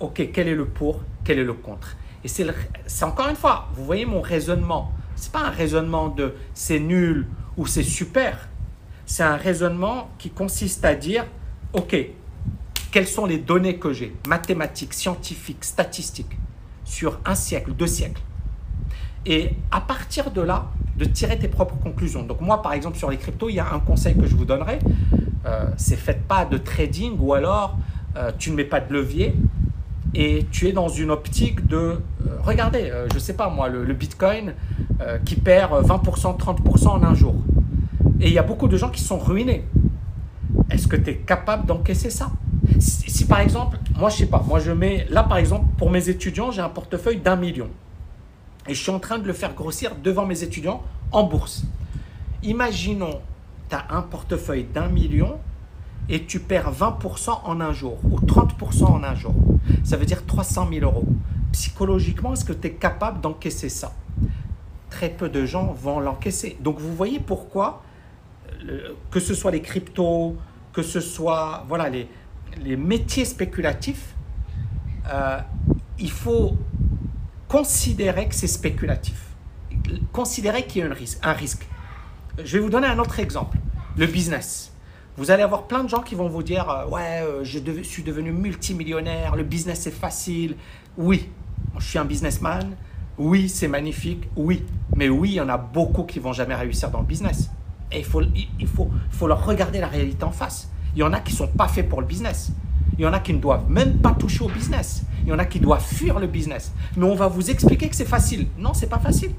ok, 0.00 0.30
quel 0.32 0.48
est 0.48 0.54
le 0.54 0.66
pour, 0.66 1.00
quel 1.24 1.38
est 1.38 1.44
le 1.44 1.54
contre? 1.54 1.96
Et 2.22 2.28
c'est 2.28 3.04
encore 3.04 3.28
une 3.28 3.36
fois, 3.36 3.68
vous 3.74 3.84
voyez 3.84 4.06
mon 4.06 4.20
raisonnement. 4.20 4.92
C'est 5.16 5.32
pas 5.32 5.46
un 5.46 5.50
raisonnement 5.50 6.08
de 6.08 6.34
c'est 6.54 6.80
nul 6.80 7.26
ou 7.56 7.66
c'est 7.66 7.82
super. 7.82 8.48
C'est 9.06 9.22
un 9.22 9.36
raisonnement 9.36 10.10
qui 10.18 10.30
consiste 10.30 10.84
à 10.84 10.94
dire, 10.94 11.26
ok, 11.72 11.96
quelles 12.90 13.06
sont 13.06 13.26
les 13.26 13.38
données 13.38 13.78
que 13.78 13.92
j'ai, 13.92 14.14
mathématiques, 14.26 14.94
scientifiques, 14.94 15.64
statistiques, 15.64 16.38
sur 16.84 17.18
un 17.26 17.34
siècle, 17.34 17.72
deux 17.72 17.86
siècles 17.86 18.22
et 19.26 19.50
à 19.70 19.80
partir 19.80 20.30
de 20.30 20.40
là, 20.40 20.66
de 20.96 21.04
tirer 21.04 21.38
tes 21.38 21.48
propres 21.48 21.76
conclusions. 21.76 22.22
Donc 22.22 22.40
moi, 22.40 22.62
par 22.62 22.72
exemple, 22.72 22.98
sur 22.98 23.10
les 23.10 23.16
cryptos, 23.16 23.48
il 23.48 23.56
y 23.56 23.60
a 23.60 23.72
un 23.72 23.80
conseil 23.80 24.16
que 24.16 24.26
je 24.26 24.36
vous 24.36 24.44
donnerai. 24.44 24.78
Euh, 25.46 25.66
c'est 25.76 25.96
faites 25.96 26.26
pas 26.26 26.44
de 26.44 26.58
trading 26.58 27.16
ou 27.18 27.34
alors 27.34 27.76
euh, 28.16 28.30
tu 28.38 28.50
ne 28.50 28.56
mets 28.56 28.64
pas 28.64 28.80
de 28.80 28.92
levier 28.92 29.34
et 30.14 30.46
tu 30.50 30.68
es 30.68 30.72
dans 30.72 30.88
une 30.88 31.10
optique 31.10 31.66
de, 31.66 31.76
euh, 31.76 31.98
regardez, 32.42 32.92
je 33.10 33.14
ne 33.14 33.18
sais 33.18 33.34
pas 33.34 33.48
moi, 33.48 33.68
le, 33.68 33.92
Bitcoin 33.92 34.54
qui 35.24 35.36
perd 35.36 35.72
20%, 35.72 36.38
30% 36.38 36.88
en 36.88 37.02
un 37.02 37.14
jour. 37.14 37.34
Et 38.20 38.28
il 38.28 38.32
y 38.32 38.38
a 38.38 38.42
beaucoup 38.42 38.68
de 38.68 38.76
gens 38.76 38.90
qui 38.90 39.02
sont 39.02 39.18
ruinés. 39.18 39.64
Est-ce 40.70 40.86
que 40.86 40.96
tu 40.96 41.10
es 41.10 41.16
capable 41.16 41.66
d'encaisser 41.66 42.10
ça? 42.10 42.30
Si, 42.78 43.10
si, 43.10 43.26
par 43.26 43.40
exemple, 43.40 43.78
moi 43.98 44.08
je 44.08 44.18
sais 44.18 44.26
pas, 44.26 44.42
moi 44.46 44.60
je 44.60 44.70
mets, 44.70 45.06
là 45.10 45.24
par 45.24 45.38
exemple, 45.38 45.66
pour 45.76 45.90
mes 45.90 46.08
étudiants, 46.08 46.50
j'ai 46.50 46.62
un 46.62 46.68
portefeuille 46.68 47.18
d'un 47.18 47.36
million 47.36 47.68
et 48.66 48.74
je 48.74 48.80
suis 48.80 48.90
en 48.90 48.98
train 48.98 49.18
de 49.18 49.26
le 49.26 49.32
faire 49.32 49.54
grossir 49.54 49.92
devant 50.02 50.26
mes 50.26 50.42
étudiants 50.42 50.82
en 51.12 51.24
bourse. 51.24 51.64
Imaginons 52.42 53.20
tu 53.68 53.76
as 53.76 53.86
un 53.90 54.02
portefeuille 54.02 54.64
d'un 54.64 54.88
million 54.88 55.38
et 56.08 56.26
tu 56.26 56.40
perds 56.40 56.72
20% 56.72 57.40
en 57.44 57.60
un 57.60 57.72
jour 57.72 57.98
ou 58.04 58.18
30% 58.20 58.84
en 58.84 59.04
un 59.04 59.14
jour. 59.14 59.34
Ça 59.82 59.96
veut 59.96 60.06
dire 60.06 60.24
300 60.26 60.68
000 60.72 60.84
euros. 60.84 61.06
Psychologiquement, 61.52 62.32
est-ce 62.32 62.44
que 62.44 62.52
tu 62.52 62.68
es 62.68 62.72
capable 62.72 63.20
d'encaisser 63.20 63.68
ça? 63.68 63.92
Très 64.90 65.08
peu 65.08 65.28
de 65.28 65.46
gens 65.46 65.72
vont 65.72 66.00
l'encaisser. 66.00 66.56
Donc 66.60 66.78
vous 66.78 66.94
voyez 66.94 67.20
pourquoi, 67.20 67.82
que 69.10 69.20
ce 69.20 69.34
soit 69.34 69.50
les 69.50 69.62
cryptos, 69.62 70.36
que 70.72 70.82
ce 70.82 71.00
soit 71.00 71.64
voilà, 71.68 71.88
les, 71.88 72.08
les 72.62 72.76
métiers 72.76 73.24
spéculatifs, 73.24 74.14
euh, 75.12 75.38
il 75.98 76.10
faut 76.10 76.56
considérer 77.48 78.28
que 78.28 78.34
c'est 78.34 78.46
spéculatif. 78.46 79.22
Considérer 80.12 80.66
qu'il 80.66 80.82
y 80.82 80.84
a 80.84 80.90
un 80.90 80.94
risque, 80.94 81.18
un 81.22 81.32
risque. 81.32 81.66
Je 82.42 82.56
vais 82.56 82.62
vous 82.62 82.70
donner 82.70 82.86
un 82.86 82.98
autre 82.98 83.20
exemple. 83.20 83.58
Le 83.96 84.06
business. 84.06 84.73
Vous 85.16 85.30
allez 85.30 85.44
avoir 85.44 85.68
plein 85.68 85.84
de 85.84 85.88
gens 85.88 86.02
qui 86.02 86.16
vont 86.16 86.28
vous 86.28 86.42
dire 86.42 86.68
euh, 86.68 86.86
Ouais, 86.88 87.22
euh, 87.22 87.44
je 87.44 87.60
suis 87.82 88.02
devenu 88.02 88.32
multimillionnaire, 88.32 89.36
le 89.36 89.44
business 89.44 89.86
est 89.86 89.92
facile. 89.92 90.56
Oui, 90.98 91.28
je 91.78 91.86
suis 91.86 91.98
un 91.98 92.04
businessman. 92.04 92.74
Oui, 93.16 93.48
c'est 93.48 93.68
magnifique. 93.68 94.28
Oui, 94.34 94.64
mais 94.96 95.08
oui, 95.08 95.30
il 95.30 95.34
y 95.34 95.40
en 95.40 95.48
a 95.48 95.56
beaucoup 95.56 96.02
qui 96.02 96.18
vont 96.18 96.32
jamais 96.32 96.56
réussir 96.56 96.90
dans 96.90 96.98
le 96.98 97.06
business. 97.06 97.48
Et 97.92 97.98
il 97.98 98.04
faut, 98.04 98.22
il 98.58 98.66
faut, 98.66 98.90
faut 99.10 99.28
leur 99.28 99.46
regarder 99.46 99.78
la 99.78 99.86
réalité 99.86 100.24
en 100.24 100.32
face. 100.32 100.68
Il 100.96 100.98
y 100.98 101.02
en 101.04 101.12
a 101.12 101.20
qui 101.20 101.32
sont 101.32 101.46
pas 101.46 101.68
faits 101.68 101.88
pour 101.88 102.00
le 102.00 102.08
business. 102.08 102.50
Il 102.98 103.04
y 103.04 103.06
en 103.06 103.12
a 103.12 103.20
qui 103.20 103.34
ne 103.34 103.38
doivent 103.38 103.70
même 103.70 103.98
pas 103.98 104.14
toucher 104.14 104.42
au 104.42 104.48
business. 104.48 105.04
Il 105.22 105.28
y 105.28 105.32
en 105.32 105.38
a 105.38 105.44
qui 105.44 105.60
doivent 105.60 105.84
fuir 105.84 106.18
le 106.18 106.26
business. 106.26 106.72
Mais 106.96 107.04
on 107.04 107.14
va 107.14 107.28
vous 107.28 107.50
expliquer 107.50 107.88
que 107.88 107.94
c'est 107.94 108.04
facile. 108.04 108.48
Non, 108.58 108.74
c'est 108.74 108.88
pas 108.88 108.98
facile. 108.98 109.30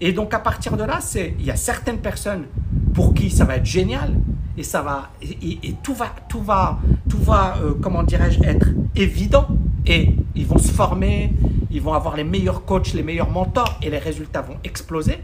Et 0.00 0.12
donc 0.12 0.32
à 0.32 0.38
partir 0.38 0.78
de 0.78 0.84
là, 0.84 1.00
c'est 1.02 1.34
il 1.38 1.44
y 1.44 1.50
a 1.50 1.56
certaines 1.56 1.98
personnes 1.98 2.46
pour 2.94 3.12
qui 3.12 3.28
ça 3.30 3.44
va 3.44 3.56
être 3.56 3.66
génial 3.66 4.14
et 4.56 4.62
ça 4.62 4.82
va 4.82 5.10
et, 5.22 5.74
tout 5.82 5.94
va 5.94 6.06
tout 6.28 6.40
va 6.40 6.78
tout 7.08 7.18
va 7.18 7.56
euh, 7.62 7.74
comment 7.80 8.02
dirais-je 8.02 8.42
être 8.42 8.68
évident 8.94 9.46
et 9.86 10.14
ils 10.34 10.46
vont 10.46 10.58
se 10.58 10.72
former, 10.72 11.32
ils 11.70 11.80
vont 11.80 11.94
avoir 11.94 12.16
les 12.16 12.24
meilleurs 12.24 12.64
coachs, 12.64 12.92
les 12.92 13.02
meilleurs 13.02 13.30
mentors 13.30 13.78
et 13.82 13.90
les 13.90 13.98
résultats 13.98 14.42
vont 14.42 14.56
exploser. 14.64 15.18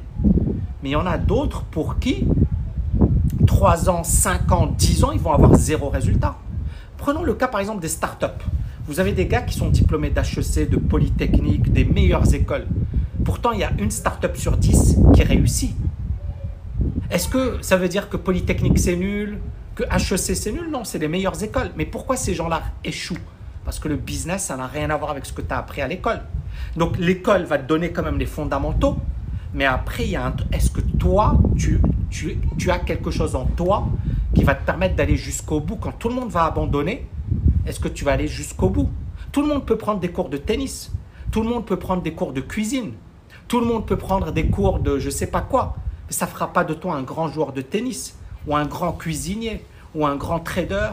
Mais 0.83 0.91
il 0.91 0.93
y 0.93 0.97
en 0.97 1.07
a 1.07 1.19
d'autres 1.19 1.65
pour 1.65 1.99
qui 1.99 2.25
3 3.47 3.91
ans, 3.91 4.05
5 4.05 4.53
ans, 4.53 4.67
10 4.79 5.05
ans, 5.05 5.12
ils 5.12 5.21
vont 5.21 5.33
avoir 5.33 5.55
zéro 5.55 5.89
résultat. 5.89 6.37
Prenons 6.97 7.25
le 7.25 7.35
cas 7.35 7.49
par 7.49 7.61
exemple 7.61 7.81
des 7.81 7.89
startups. 7.89 8.27
Vous 8.87 9.01
avez 9.01 9.12
des 9.12 9.27
gars 9.27 9.43
qui 9.43 9.57
sont 9.57 9.69
diplômés 9.69 10.11
d'HEC, 10.11 10.69
de 10.71 10.77
Polytechnique, 10.77 11.73
des 11.73 11.85
meilleures 11.85 12.33
écoles. 12.35 12.67
Pourtant, 13.25 13.53
il 13.53 13.61
y 13.61 13.65
a 13.65 13.71
une 13.79 13.91
startup 13.91 14.37
sur 14.37 14.57
10 14.57 14.99
qui 15.15 15.23
réussit. 15.23 15.77
Est-ce 17.12 17.28
que 17.28 17.59
ça 17.61 17.76
veut 17.76 17.90
dire 17.90 18.09
que 18.09 18.16
Polytechnique 18.16 18.78
c'est 18.78 18.97
nul, 18.97 19.38
que 19.75 19.83
HEC 19.83 20.35
c'est 20.35 20.50
nul? 20.50 20.71
Non, 20.71 20.83
c'est 20.85 20.99
les 20.99 21.09
meilleures 21.09 21.42
écoles. 21.45 21.71
Mais 21.76 21.85
pourquoi 21.85 22.16
ces 22.16 22.33
gens-là 22.33 22.62
échouent? 22.85 23.19
Parce 23.66 23.78
que 23.78 23.88
le 23.88 23.97
business, 23.97 24.45
ça 24.45 24.57
n'a 24.57 24.66
rien 24.66 24.88
à 24.88 24.97
voir 24.97 25.11
avec 25.11 25.26
ce 25.26 25.33
que 25.35 25.42
tu 25.42 25.52
as 25.52 25.59
appris 25.59 25.83
à 25.83 25.88
l'école. 25.88 26.23
Donc 26.75 26.97
l'école 26.97 27.45
va 27.45 27.59
te 27.59 27.69
donner 27.69 27.92
quand 27.92 28.02
même 28.02 28.19
les 28.19 28.25
fondamentaux, 28.25 28.97
mais 29.52 29.66
après, 29.66 30.09
est-ce 30.52 30.71
que 30.71 30.81
toi, 30.81 31.38
tu, 31.59 31.83
tu, 32.09 32.38
tu 32.57 32.71
as 32.71 32.78
quelque 32.78 33.11
chose 33.11 33.37
en 33.37 33.45
toi 33.45 33.88
qui 34.35 34.42
va 34.42 34.54
te 34.54 34.64
permettre 34.64 34.97
d'aller 34.97 35.16
jusqu'au 35.16 35.61
bout? 35.61 35.76
Quand 35.76 35.92
tout 35.92 36.09
le 36.09 36.14
monde 36.14 36.31
va 36.31 36.47
abandonner, 36.47 37.07
est-ce 37.66 37.78
que 37.78 37.88
tu 37.88 38.07
vas 38.07 38.12
aller 38.12 38.26
jusqu'au 38.26 38.71
bout? 38.71 38.88
Tout 39.33 39.42
le 39.42 39.49
monde 39.49 39.66
peut 39.66 39.76
prendre 39.76 40.00
des 40.00 40.11
cours 40.11 40.31
de 40.31 40.38
tennis, 40.38 40.90
tout 41.31 41.42
le 41.42 41.49
monde 41.50 41.66
peut 41.66 41.78
prendre 41.78 42.00
des 42.00 42.14
cours 42.14 42.33
de 42.33 42.40
cuisine, 42.40 42.92
tout 43.49 43.61
le 43.61 43.66
monde 43.66 43.85
peut 43.85 43.99
prendre 43.99 44.33
des 44.33 44.47
cours 44.47 44.78
de 44.78 44.99
je 44.99 45.11
sais 45.11 45.26
pas 45.26 45.42
quoi, 45.42 45.76
ça 46.12 46.26
ne 46.26 46.31
fera 46.31 46.52
pas 46.52 46.64
de 46.64 46.75
toi 46.75 46.95
un 46.95 47.02
grand 47.02 47.28
joueur 47.28 47.52
de 47.52 47.62
tennis, 47.62 48.14
ou 48.47 48.57
un 48.57 48.66
grand 48.66 48.92
cuisinier, 48.92 49.64
ou 49.95 50.07
un 50.07 50.16
grand 50.16 50.40
trader, 50.40 50.90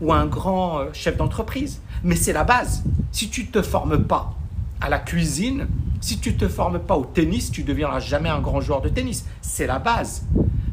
ou 0.00 0.12
un 0.12 0.26
grand 0.26 0.80
euh, 0.80 0.86
chef 0.92 1.16
d'entreprise. 1.16 1.80
Mais 2.04 2.16
c'est 2.16 2.32
la 2.32 2.44
base. 2.44 2.82
Si 3.12 3.28
tu 3.28 3.42
ne 3.42 3.48
te 3.48 3.62
formes 3.62 4.04
pas 4.04 4.34
à 4.80 4.88
la 4.88 4.98
cuisine, 4.98 5.68
si 6.00 6.18
tu 6.18 6.32
ne 6.32 6.36
te 6.36 6.48
formes 6.48 6.80
pas 6.80 6.96
au 6.96 7.04
tennis, 7.04 7.50
tu 7.50 7.62
ne 7.62 7.66
deviendras 7.66 8.00
jamais 8.00 8.28
un 8.28 8.40
grand 8.40 8.60
joueur 8.60 8.80
de 8.80 8.88
tennis. 8.88 9.24
C'est 9.40 9.66
la 9.66 9.78
base. 9.78 10.24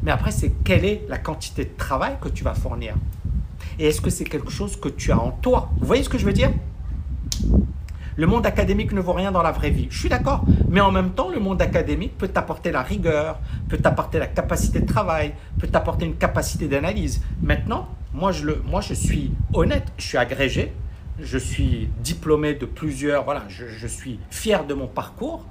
Mais 0.02 0.10
après, 0.10 0.30
c'est 0.30 0.50
quelle 0.64 0.84
est 0.84 1.04
la 1.08 1.18
quantité 1.18 1.64
de 1.64 1.76
travail 1.76 2.16
que 2.20 2.28
tu 2.28 2.42
vas 2.42 2.54
fournir 2.54 2.94
Et 3.78 3.86
est-ce 3.86 4.00
que 4.00 4.10
c'est 4.10 4.24
quelque 4.24 4.50
chose 4.50 4.76
que 4.78 4.88
tu 4.88 5.12
as 5.12 5.20
en 5.20 5.30
toi? 5.30 5.70
Vous 5.78 5.86
voyez 5.86 6.02
ce 6.02 6.08
que 6.08 6.18
je 6.18 6.24
veux 6.24 6.32
dire? 6.32 6.50
Le 8.20 8.26
monde 8.26 8.44
académique 8.44 8.92
ne 8.92 9.00
vaut 9.00 9.14
rien 9.14 9.32
dans 9.32 9.40
la 9.40 9.50
vraie 9.50 9.70
vie. 9.70 9.86
Je 9.88 9.98
suis 9.98 10.10
d'accord. 10.10 10.44
Mais 10.68 10.82
en 10.82 10.92
même 10.92 11.12
temps, 11.12 11.30
le 11.30 11.40
monde 11.40 11.62
académique 11.62 12.18
peut 12.18 12.28
t'apporter 12.28 12.70
la 12.70 12.82
rigueur, 12.82 13.40
peut 13.70 13.78
t'apporter 13.78 14.18
la 14.18 14.26
capacité 14.26 14.80
de 14.80 14.86
travail, 14.86 15.32
peut 15.58 15.68
t'apporter 15.68 16.04
une 16.04 16.16
capacité 16.16 16.68
d'analyse. 16.68 17.22
Maintenant, 17.40 17.88
moi 18.12 18.30
je, 18.30 18.46
je 18.82 18.92
suis 18.92 19.32
honnête, 19.54 19.90
je 19.96 20.04
suis 20.04 20.18
agrégé, 20.18 20.74
je 21.18 21.38
suis 21.38 21.88
diplômé 22.04 22.52
de 22.52 22.66
plusieurs, 22.66 23.24
voilà, 23.24 23.44
je, 23.48 23.86
suis 23.86 24.20
fier 24.30 24.66
de 24.66 24.74
mon 24.74 24.86
parcours. 24.86 25.46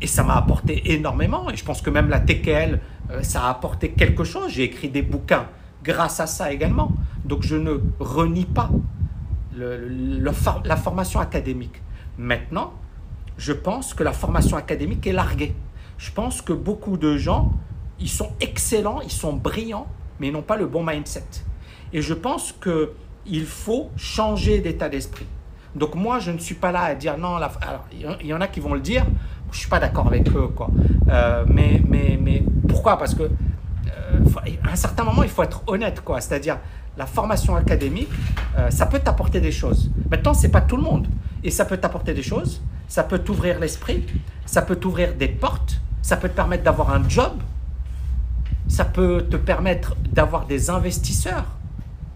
Et 0.00 0.06
ça 0.06 0.22
m'a 0.22 0.36
apporté 0.36 0.92
énormément. 0.92 1.50
Et 1.50 1.56
je 1.56 1.64
pense 1.64 1.82
que 1.82 1.90
même 1.90 2.10
la 2.10 2.20
TKL, 2.20 2.78
euh, 3.10 3.22
ça 3.22 3.46
a 3.46 3.50
apporté 3.50 3.90
quelque 3.90 4.22
chose. 4.22 4.52
J'ai 4.52 4.62
écrit 4.62 4.88
des 4.88 5.02
bouquins 5.02 5.48
grâce 5.82 6.20
à 6.20 6.28
ça 6.28 6.52
également. 6.52 6.92
Donc 7.24 7.42
je 7.42 7.56
ne 7.56 7.80
renie 7.98 8.44
pas 8.44 8.70
la 9.56 10.76
formation 10.76 11.20
académique. 11.20 11.82
Maintenant, 12.18 12.72
je 13.36 13.52
pense 13.52 13.94
que 13.94 14.02
la 14.02 14.12
formation 14.12 14.56
académique 14.56 15.06
est 15.06 15.12
larguée. 15.12 15.54
Je 15.98 16.10
pense 16.10 16.42
que 16.42 16.52
beaucoup 16.52 16.96
de 16.96 17.16
gens, 17.16 17.52
ils 18.00 18.08
sont 18.08 18.32
excellents, 18.40 19.00
ils 19.00 19.10
sont 19.10 19.32
brillants, 19.32 19.86
mais 20.20 20.30
n'ont 20.30 20.42
pas 20.42 20.56
le 20.56 20.66
bon 20.66 20.84
mindset. 20.84 21.24
Et 21.92 22.02
je 22.02 22.14
pense 22.14 22.52
que 22.52 22.92
il 23.26 23.46
faut 23.46 23.90
changer 23.96 24.60
d'état 24.60 24.88
d'esprit. 24.88 25.26
Donc 25.74 25.94
moi, 25.94 26.18
je 26.18 26.30
ne 26.30 26.38
suis 26.38 26.54
pas 26.54 26.72
là 26.72 26.82
à 26.82 26.94
dire 26.94 27.18
non. 27.18 27.36
alors, 27.36 27.56
il 28.20 28.26
y 28.26 28.34
en 28.34 28.40
a 28.40 28.46
qui 28.46 28.60
vont 28.60 28.74
le 28.74 28.80
dire. 28.80 29.04
Je 29.50 29.58
suis 29.58 29.68
pas 29.68 29.80
d'accord 29.80 30.06
avec 30.08 30.28
eux, 30.30 30.48
quoi. 30.48 30.68
Euh, 31.08 31.44
mais, 31.48 31.80
mais, 31.88 32.18
mais 32.20 32.42
pourquoi? 32.68 32.98
Parce 32.98 33.14
que 33.14 33.22
euh, 33.22 34.18
un 34.68 34.76
certain 34.76 35.04
moment, 35.04 35.22
il 35.22 35.28
faut 35.28 35.42
être 35.42 35.62
honnête, 35.66 36.00
quoi. 36.00 36.20
C'est-à-dire, 36.20 36.58
la 36.96 37.06
formation 37.06 37.56
académique, 37.56 38.10
euh, 38.56 38.70
ça 38.70 38.86
peut 38.86 39.00
t'apporter 39.00 39.40
des 39.40 39.52
choses. 39.52 39.90
Maintenant, 40.10 40.34
c'est 40.34 40.50
pas 40.50 40.60
tout 40.60 40.76
le 40.76 40.82
monde, 40.82 41.08
et 41.42 41.50
ça 41.50 41.64
peut 41.64 41.76
t'apporter 41.76 42.14
des 42.14 42.22
choses. 42.22 42.62
Ça 42.88 43.02
peut 43.02 43.18
t'ouvrir 43.18 43.58
l'esprit, 43.58 44.04
ça 44.46 44.62
peut 44.62 44.76
t'ouvrir 44.76 45.14
des 45.14 45.28
portes, 45.28 45.80
ça 46.02 46.16
peut 46.16 46.28
te 46.28 46.34
permettre 46.34 46.62
d'avoir 46.62 46.92
un 46.92 47.08
job, 47.08 47.32
ça 48.68 48.84
peut 48.84 49.26
te 49.28 49.36
permettre 49.36 49.96
d'avoir 50.12 50.46
des 50.46 50.70
investisseurs 50.70 51.46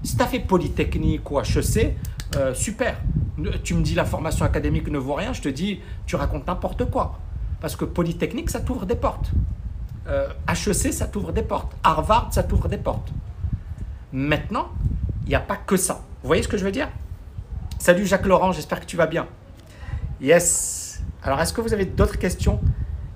si 0.02 0.16
tu 0.16 0.22
as 0.22 0.26
fait 0.26 0.40
Polytechnique 0.40 1.30
ou 1.30 1.40
HEC, 1.40 1.96
euh, 2.36 2.54
super. 2.54 2.96
Tu 3.62 3.74
me 3.74 3.82
dis 3.82 3.94
la 3.94 4.04
formation 4.04 4.44
académique 4.44 4.88
ne 4.88 4.98
vaut 4.98 5.14
rien, 5.14 5.32
je 5.32 5.40
te 5.40 5.48
dis 5.48 5.80
tu 6.06 6.16
racontes 6.16 6.46
n'importe 6.46 6.90
quoi. 6.90 7.18
Parce 7.60 7.76
que 7.76 7.84
Polytechnique, 7.84 8.50
ça 8.50 8.60
t'ouvre 8.60 8.86
des 8.86 8.94
portes. 8.94 9.30
HEC, 10.06 10.86
euh, 10.86 10.92
ça 10.92 11.06
t'ouvre 11.06 11.32
des 11.32 11.42
portes. 11.42 11.72
Harvard, 11.82 12.28
ça 12.30 12.42
t'ouvre 12.42 12.68
des 12.68 12.78
portes. 12.78 13.12
Maintenant, 14.12 14.68
il 15.24 15.28
n'y 15.28 15.34
a 15.34 15.40
pas 15.40 15.56
que 15.56 15.76
ça. 15.76 16.02
Vous 16.22 16.26
voyez 16.26 16.42
ce 16.42 16.48
que 16.48 16.56
je 16.56 16.64
veux 16.64 16.72
dire? 16.72 16.88
Salut 17.78 18.06
Jacques 18.06 18.26
Laurent, 18.26 18.52
j'espère 18.52 18.80
que 18.80 18.86
tu 18.86 18.96
vas 18.96 19.06
bien. 19.06 19.26
Yes. 20.20 21.02
Alors, 21.22 21.40
est-ce 21.40 21.52
que 21.52 21.60
vous 21.60 21.72
avez 21.72 21.84
d'autres 21.84 22.18
questions? 22.18 22.60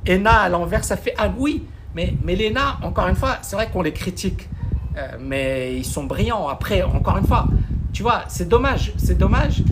ENA 0.08 0.32
à 0.32 0.49
l'envers, 0.49 0.84
ça 0.84 0.96
fait 0.96 1.14
Ah 1.16 1.32
oui, 1.37 1.64
mais, 1.94 2.14
mais 2.22 2.37
l'ENA, 2.37 2.78
encore 2.82 3.08
une 3.08 3.16
fois, 3.16 3.38
c'est 3.42 3.56
vrai 3.56 3.70
qu'on 3.70 3.82
les 3.82 3.92
critique. 3.92 4.49
Euh, 4.96 5.16
mais 5.18 5.76
ils 5.76 5.84
sont 5.84 6.04
brillants. 6.04 6.49
Après, 6.49 6.82
encore 6.82 7.16
une 7.16 7.26
fois, 7.26 7.49
tu 7.92 8.02
vois, 8.02 8.25
c'est 8.28 8.49
dommage. 8.49 8.92
C'est 8.99 9.16
dommage. 9.16 9.62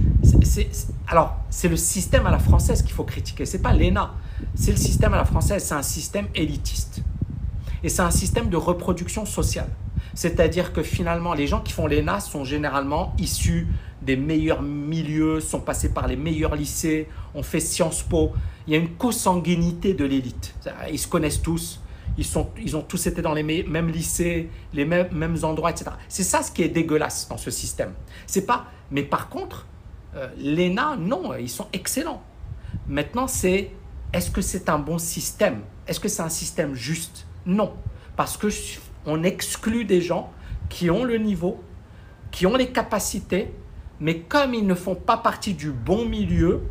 alors, 1.06 1.36
c'est 1.50 1.68
le 1.68 1.76
système 1.76 2.26
à 2.26 2.30
la 2.30 2.38
française 2.38 2.82
qu'il 2.82 2.92
faut 2.92 3.04
critiquer. 3.04 3.44
C'est 3.44 3.60
pas 3.60 3.74
l'ENA. 3.74 4.12
C'est 4.54 4.70
le 4.70 4.78
système 4.78 5.12
à 5.12 5.18
la 5.18 5.24
française. 5.26 5.62
C'est 5.62 5.74
un 5.74 5.82
système 5.82 6.26
élitiste. 6.34 7.02
Et 7.82 7.88
c'est 7.88 8.02
un 8.02 8.10
système 8.10 8.48
de 8.48 8.56
reproduction 8.56 9.26
sociale. 9.26 9.68
C'est-à-dire 10.20 10.74
que 10.74 10.82
finalement, 10.82 11.32
les 11.32 11.46
gens 11.46 11.60
qui 11.60 11.72
font 11.72 11.86
l'ENA 11.86 12.20
sont 12.20 12.44
généralement 12.44 13.14
issus 13.18 13.66
des 14.02 14.16
meilleurs 14.16 14.60
milieux, 14.60 15.40
sont 15.40 15.60
passés 15.60 15.94
par 15.94 16.06
les 16.08 16.16
meilleurs 16.16 16.56
lycées, 16.56 17.08
ont 17.34 17.42
fait 17.42 17.58
Sciences 17.58 18.02
Po. 18.02 18.32
Il 18.66 18.74
y 18.74 18.76
a 18.76 18.78
une 18.78 18.90
consanguinité 18.96 19.94
de 19.94 20.04
l'élite. 20.04 20.54
Ils 20.92 20.98
se 20.98 21.08
connaissent 21.08 21.40
tous 21.40 21.80
ils, 22.18 22.26
sont, 22.26 22.50
ils 22.62 22.76
ont 22.76 22.82
tous 22.82 23.06
été 23.06 23.22
dans 23.22 23.32
les 23.32 23.42
mêmes 23.42 23.88
lycées, 23.88 24.50
les 24.74 24.84
mêmes, 24.84 25.38
endroits, 25.42 25.70
etc. 25.70 25.92
C'est 26.06 26.22
ça 26.22 26.42
ce 26.42 26.50
qui 26.50 26.62
est 26.64 26.68
dégueulasse 26.68 27.26
dans 27.30 27.38
ce 27.38 27.50
système. 27.50 27.94
C'est 28.26 28.44
pas. 28.44 28.66
Mais 28.90 29.04
par 29.04 29.30
contre, 29.30 29.66
euh, 30.16 30.28
l'ENA, 30.36 30.96
non, 30.98 31.34
ils 31.34 31.48
sont 31.48 31.68
excellents. 31.72 32.22
Maintenant, 32.86 33.26
c'est 33.26 33.70
est-ce 34.12 34.30
que 34.30 34.42
c'est 34.42 34.68
un 34.68 34.78
bon 34.78 34.98
système? 34.98 35.60
Est-ce 35.86 35.98
que 35.98 36.08
c'est 36.08 36.20
un 36.20 36.28
système 36.28 36.74
juste? 36.74 37.26
Non, 37.46 37.72
parce 38.16 38.36
que 38.36 38.48
on 39.10 39.22
exclut 39.22 39.84
des 39.84 40.00
gens 40.00 40.30
qui 40.68 40.90
ont 40.90 41.04
le 41.04 41.16
niveau, 41.18 41.62
qui 42.30 42.46
ont 42.46 42.56
les 42.56 42.68
capacités, 42.68 43.52
mais 44.00 44.20
comme 44.20 44.54
ils 44.54 44.66
ne 44.66 44.74
font 44.74 44.94
pas 44.94 45.16
partie 45.16 45.54
du 45.54 45.72
bon 45.72 46.06
milieu, 46.06 46.62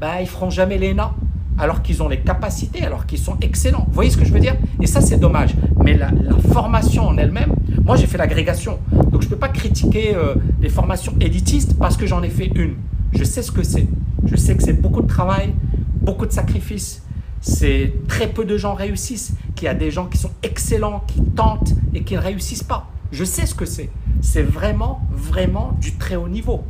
bah, 0.00 0.20
ils 0.20 0.28
feront 0.28 0.50
jamais 0.50 0.78
l'ENA. 0.78 1.14
alors 1.58 1.80
qu'ils 1.80 2.02
ont 2.02 2.08
les 2.08 2.20
capacités, 2.20 2.84
alors 2.84 3.06
qu'ils 3.06 3.18
sont 3.18 3.38
excellents. 3.40 3.84
Vous 3.88 3.94
voyez 3.94 4.10
ce 4.10 4.18
que 4.18 4.26
je 4.26 4.32
veux 4.32 4.40
dire? 4.40 4.56
Et 4.82 4.86
ça, 4.86 5.00
c'est 5.00 5.16
dommage. 5.16 5.54
Mais 5.82 5.94
la, 5.94 6.10
formation 6.52 7.08
en 7.08 7.16
elle-même, 7.16 7.54
moi, 7.82 7.96
j'ai 7.96 8.06
fait 8.06 8.18
l'agrégation. 8.18 8.78
Donc, 9.10 9.22
je 9.22 9.26
ne 9.26 9.30
peux 9.30 9.38
pas 9.38 9.48
critiquer 9.48 10.14
euh, 10.14 10.34
les 10.60 10.68
formations 10.68 11.14
élitistes 11.18 11.78
parce 11.78 11.96
que 11.96 12.06
j'en 12.06 12.22
ai 12.22 12.28
fait 12.28 12.50
une. 12.54 12.74
Je 13.12 13.24
sais 13.24 13.40
ce 13.40 13.50
que 13.50 13.62
c'est. 13.62 13.86
Je 14.26 14.36
sais 14.36 14.54
que 14.54 14.62
c'est 14.62 14.78
beaucoup 14.78 15.00
de 15.00 15.06
travail, 15.06 15.54
beaucoup 16.02 16.26
de 16.26 16.32
sacrifices. 16.32 17.02
C'est 17.40 17.92
très 18.06 18.26
peu 18.26 18.44
de 18.44 18.58
gens 18.58 18.74
réussissent, 18.74 19.32
qu'il 19.56 19.66
y 19.66 19.68
a 19.68 19.74
des 19.74 19.90
gens 19.90 20.06
qui 20.06 20.18
sont 20.18 20.30
excellents, 20.42 21.02
qui 21.08 21.22
tentent 21.22 21.72
et 21.94 22.04
qui 22.04 22.14
ne 22.14 22.20
réussissent 22.20 22.62
pas. 22.62 22.88
Je 23.10 23.24
sais 23.24 23.46
ce 23.46 23.54
que 23.54 23.64
c'est. 23.64 23.90
C'est 24.20 24.42
vraiment, 24.42 25.00
vraiment 25.10 25.72
du 25.80 25.96
très 25.96 26.14
haut 26.14 26.28
niveau. 26.28 26.64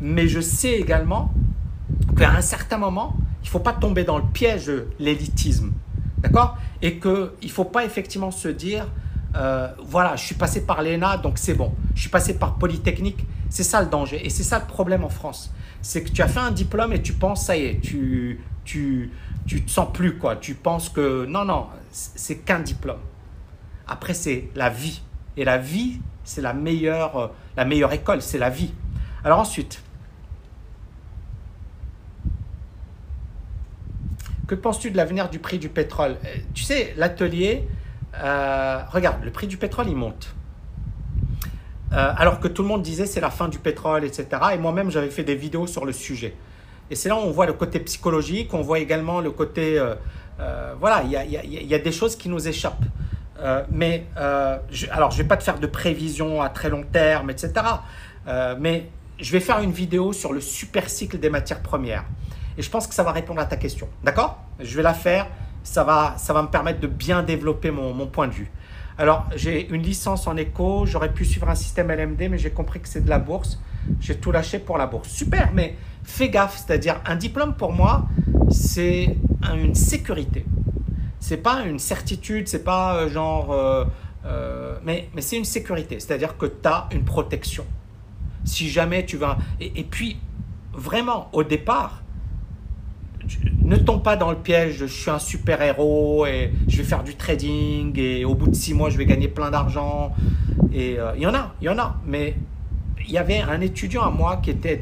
Mais 0.00 0.26
je 0.26 0.40
sais 0.40 0.72
également 0.72 1.32
qu'à 2.16 2.32
un 2.32 2.40
certain 2.40 2.78
moment, 2.78 3.14
il 3.42 3.46
ne 3.46 3.50
faut 3.50 3.60
pas 3.60 3.72
tomber 3.72 4.04
dans 4.04 4.18
le 4.18 4.24
piège 4.24 4.66
de 4.66 4.88
l'élitisme. 4.98 5.72
D'accord? 6.18 6.56
Et 6.80 6.98
qu'il 6.98 7.28
ne 7.42 7.48
faut 7.48 7.64
pas 7.64 7.84
effectivement 7.84 8.30
se 8.30 8.48
dire, 8.48 8.86
euh, 9.36 9.68
voilà, 9.86 10.16
je 10.16 10.24
suis 10.24 10.34
passé 10.34 10.64
par 10.64 10.82
l'ENA, 10.82 11.18
donc 11.18 11.38
c'est 11.38 11.54
bon. 11.54 11.72
Je 11.94 12.00
suis 12.00 12.10
passé 12.10 12.38
par 12.38 12.54
Polytechnique. 12.54 13.26
C'est 13.50 13.64
ça 13.64 13.82
le 13.82 13.88
danger. 13.88 14.24
Et 14.24 14.30
c'est 14.30 14.42
ça 14.42 14.58
le 14.58 14.66
problème 14.66 15.04
en 15.04 15.08
France. 15.08 15.52
C'est 15.82 16.02
que 16.02 16.10
tu 16.10 16.22
as 16.22 16.28
fait 16.28 16.40
un 16.40 16.50
diplôme 16.50 16.92
et 16.92 17.02
tu 17.02 17.12
penses, 17.12 17.44
ça 17.44 17.56
y 17.56 17.64
est, 17.66 17.80
tu, 17.80 18.40
tu, 18.64 19.10
tu 19.46 19.62
te 19.62 19.70
sens 19.70 19.92
plus, 19.92 20.16
quoi. 20.18 20.36
Tu 20.36 20.54
penses 20.54 20.88
que 20.88 21.24
non, 21.26 21.44
non, 21.44 21.66
c'est 21.90 22.38
qu'un 22.38 22.60
diplôme. 22.60 23.00
Après, 23.86 24.14
c'est 24.14 24.48
la 24.54 24.70
vie. 24.70 25.02
Et 25.36 25.44
la 25.44 25.58
vie, 25.58 26.00
c'est 26.24 26.40
la 26.40 26.52
meilleure, 26.52 27.32
euh, 27.58 27.90
école, 27.90 28.22
c'est 28.22 28.38
la 28.38 28.50
vie. 28.50 28.72
Alors 29.24 29.40
ensuite, 29.40 29.82
que 34.46 34.54
penses-tu 34.54 34.90
de 34.90 34.96
l'avenir 34.96 35.28
du 35.28 35.38
prix 35.38 35.58
du 35.58 35.68
pétrole? 35.68 36.16
Euh, 36.24 36.36
Tu 36.54 36.62
sais, 36.64 36.94
l'atelier, 36.96 37.68
euh, 38.14 38.80
regarde, 38.90 39.22
le 39.24 39.30
prix 39.30 39.46
du 39.46 39.56
pétrole, 39.56 39.88
il 39.88 39.96
monte. 39.96 40.34
alors 41.90 42.40
que 42.40 42.48
tout 42.48 42.62
le 42.62 42.68
monde 42.68 42.82
disait 42.82 43.06
c'est 43.06 43.20
la 43.20 43.30
fin 43.30 43.46
du 43.46 43.60
pétrole, 43.60 44.04
etc. 44.04 44.26
Et 44.54 44.58
moi-même, 44.58 44.90
j'avais 44.90 45.10
fait 45.10 45.22
des 45.22 45.36
vidéos 45.36 45.68
sur 45.68 45.84
le 45.84 45.92
sujet. 45.92 46.34
Et 46.90 46.94
c'est 46.96 47.08
là 47.08 47.16
où 47.16 47.20
on 47.20 47.30
voit 47.30 47.46
le 47.46 47.54
côté 47.54 47.80
psychologique, 47.80 48.52
on 48.54 48.60
voit 48.60 48.78
également 48.78 49.20
le 49.20 49.30
côté... 49.30 49.82
voilà, 50.80 51.02
il 51.02 51.10
y 51.10 51.74
a, 51.74 51.78
des 51.78 51.92
choses 51.92 52.16
qui 52.16 52.28
nous 52.28 52.46
échappent. 52.46 52.84
Euh, 53.40 53.64
mais 53.70 54.06
euh, 54.16 54.58
alors, 54.90 55.10
je 55.10 55.18
vais 55.18 55.28
pas 55.28 55.36
te 55.36 55.42
faire 55.42 55.58
de 55.58 55.66
prévisions 55.66 56.40
à 56.40 56.48
très 56.48 56.70
long 56.70 56.84
terme, 56.84 57.30
etc. 57.30 57.52
Euh, 58.26 58.56
mais 58.58 58.88
je 59.18 59.32
vais 59.32 59.40
faire 59.40 59.60
une 59.60 59.72
vidéo 59.72 60.12
sur 60.12 60.32
le 60.32 60.40
super 60.40 60.88
cycle 60.88 61.18
des 61.18 61.30
matières 61.30 61.60
premières. 61.60 62.04
Et 62.56 62.62
je 62.62 62.70
pense 62.70 62.86
que 62.86 62.94
ça 62.94 63.02
va 63.02 63.12
répondre 63.12 63.40
à 63.40 63.44
ta 63.46 63.56
question. 63.56 63.88
D'accord? 64.02 64.38
Je 64.60 64.76
vais 64.76 64.82
la 64.82 64.94
faire. 64.94 65.26
Ça 65.62 65.82
va, 65.82 66.14
ça 66.18 66.32
va 66.32 66.42
me 66.42 66.48
permettre 66.48 66.80
de 66.80 66.86
bien 66.86 67.22
développer 67.22 67.70
mon 67.70 68.06
point 68.06 68.28
de 68.28 68.32
vue. 68.32 68.50
Alors, 68.98 69.26
j'ai 69.34 69.68
une 69.70 69.82
licence 69.82 70.26
en 70.26 70.36
éco. 70.36 70.84
J'aurais 70.86 71.12
pu 71.12 71.24
suivre 71.24 71.48
un 71.48 71.54
système 71.54 71.90
LMD, 71.90 72.28
mais 72.30 72.38
j'ai 72.38 72.50
compris 72.50 72.80
que 72.80 72.88
c'est 72.88 73.02
de 73.02 73.08
la 73.08 73.18
bourse. 73.18 73.58
J'ai 74.00 74.16
tout 74.16 74.32
lâché 74.32 74.58
pour 74.58 74.78
la 74.78 74.86
bourse. 74.86 75.08
Super, 75.08 75.52
mais 75.54 75.76
fais 76.02 76.28
gaffe. 76.28 76.62
C'est-à-dire, 76.64 77.00
un 77.06 77.16
diplôme 77.16 77.54
pour 77.54 77.72
moi, 77.72 78.06
c'est 78.50 79.16
une 79.54 79.74
sécurité 79.74 80.44
c'est 81.24 81.38
pas 81.38 81.62
une 81.62 81.78
certitude, 81.78 82.48
c'est 82.48 82.64
pas 82.64 82.96
euh, 82.96 83.08
genre. 83.08 83.50
Euh, 83.50 83.86
euh, 84.26 84.76
mais, 84.84 85.08
mais 85.14 85.22
c'est 85.22 85.38
une 85.38 85.46
sécurité, 85.46 85.98
c'est-à-dire 85.98 86.36
que 86.36 86.44
tu 86.44 86.68
as 86.68 86.86
une 86.92 87.04
protection. 87.04 87.64
Si 88.44 88.68
jamais 88.68 89.06
tu 89.06 89.16
vas. 89.16 89.38
Et, 89.58 89.84
puis, 89.84 90.18
vraiment, 90.74 91.30
au 91.32 91.42
départ, 91.42 92.02
ne 93.62 93.76
tombe 93.76 94.02
pas 94.02 94.16
dans 94.16 94.30
le 94.30 94.36
piège 94.36 94.76
je 94.76 94.84
suis 94.84 95.10
un 95.10 95.18
super 95.18 95.62
héros 95.62 96.26
et 96.26 96.52
je 96.68 96.76
vais 96.76 96.84
faire 96.84 97.02
du 97.02 97.14
trading 97.14 97.98
et 97.98 98.26
au 98.26 98.34
bout 98.34 98.48
de 98.48 98.54
six 98.54 98.74
mois 98.74 98.90
je 98.90 98.98
vais 98.98 99.06
gagner 99.06 99.28
plein 99.28 99.50
d'argent. 99.50 100.14
Et 100.74 100.98
il 101.16 101.22
y 101.22 101.26
en 101.26 101.34
a, 101.34 101.54
il 101.62 101.64
y 101.64 101.68
en 101.70 101.78
a. 101.78 101.96
Mais 102.06 102.36
il 103.06 103.12
y 103.12 103.18
avait 103.18 103.40
un 103.40 103.60
étudiant 103.60 104.02
à 104.02 104.10
moi 104.10 104.38
qui 104.42 104.50
était, 104.50 104.80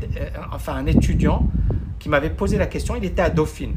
enfin 0.53 0.75
un 0.75 0.87
étudiant 0.87 1.49
qui 1.99 2.09
m'avait 2.09 2.31
posé 2.31 2.59
la 2.59 2.67
question, 2.67 2.97
il 2.97 3.05
était 3.05 3.23
à 3.23 3.31
Dauphine. 3.31 3.75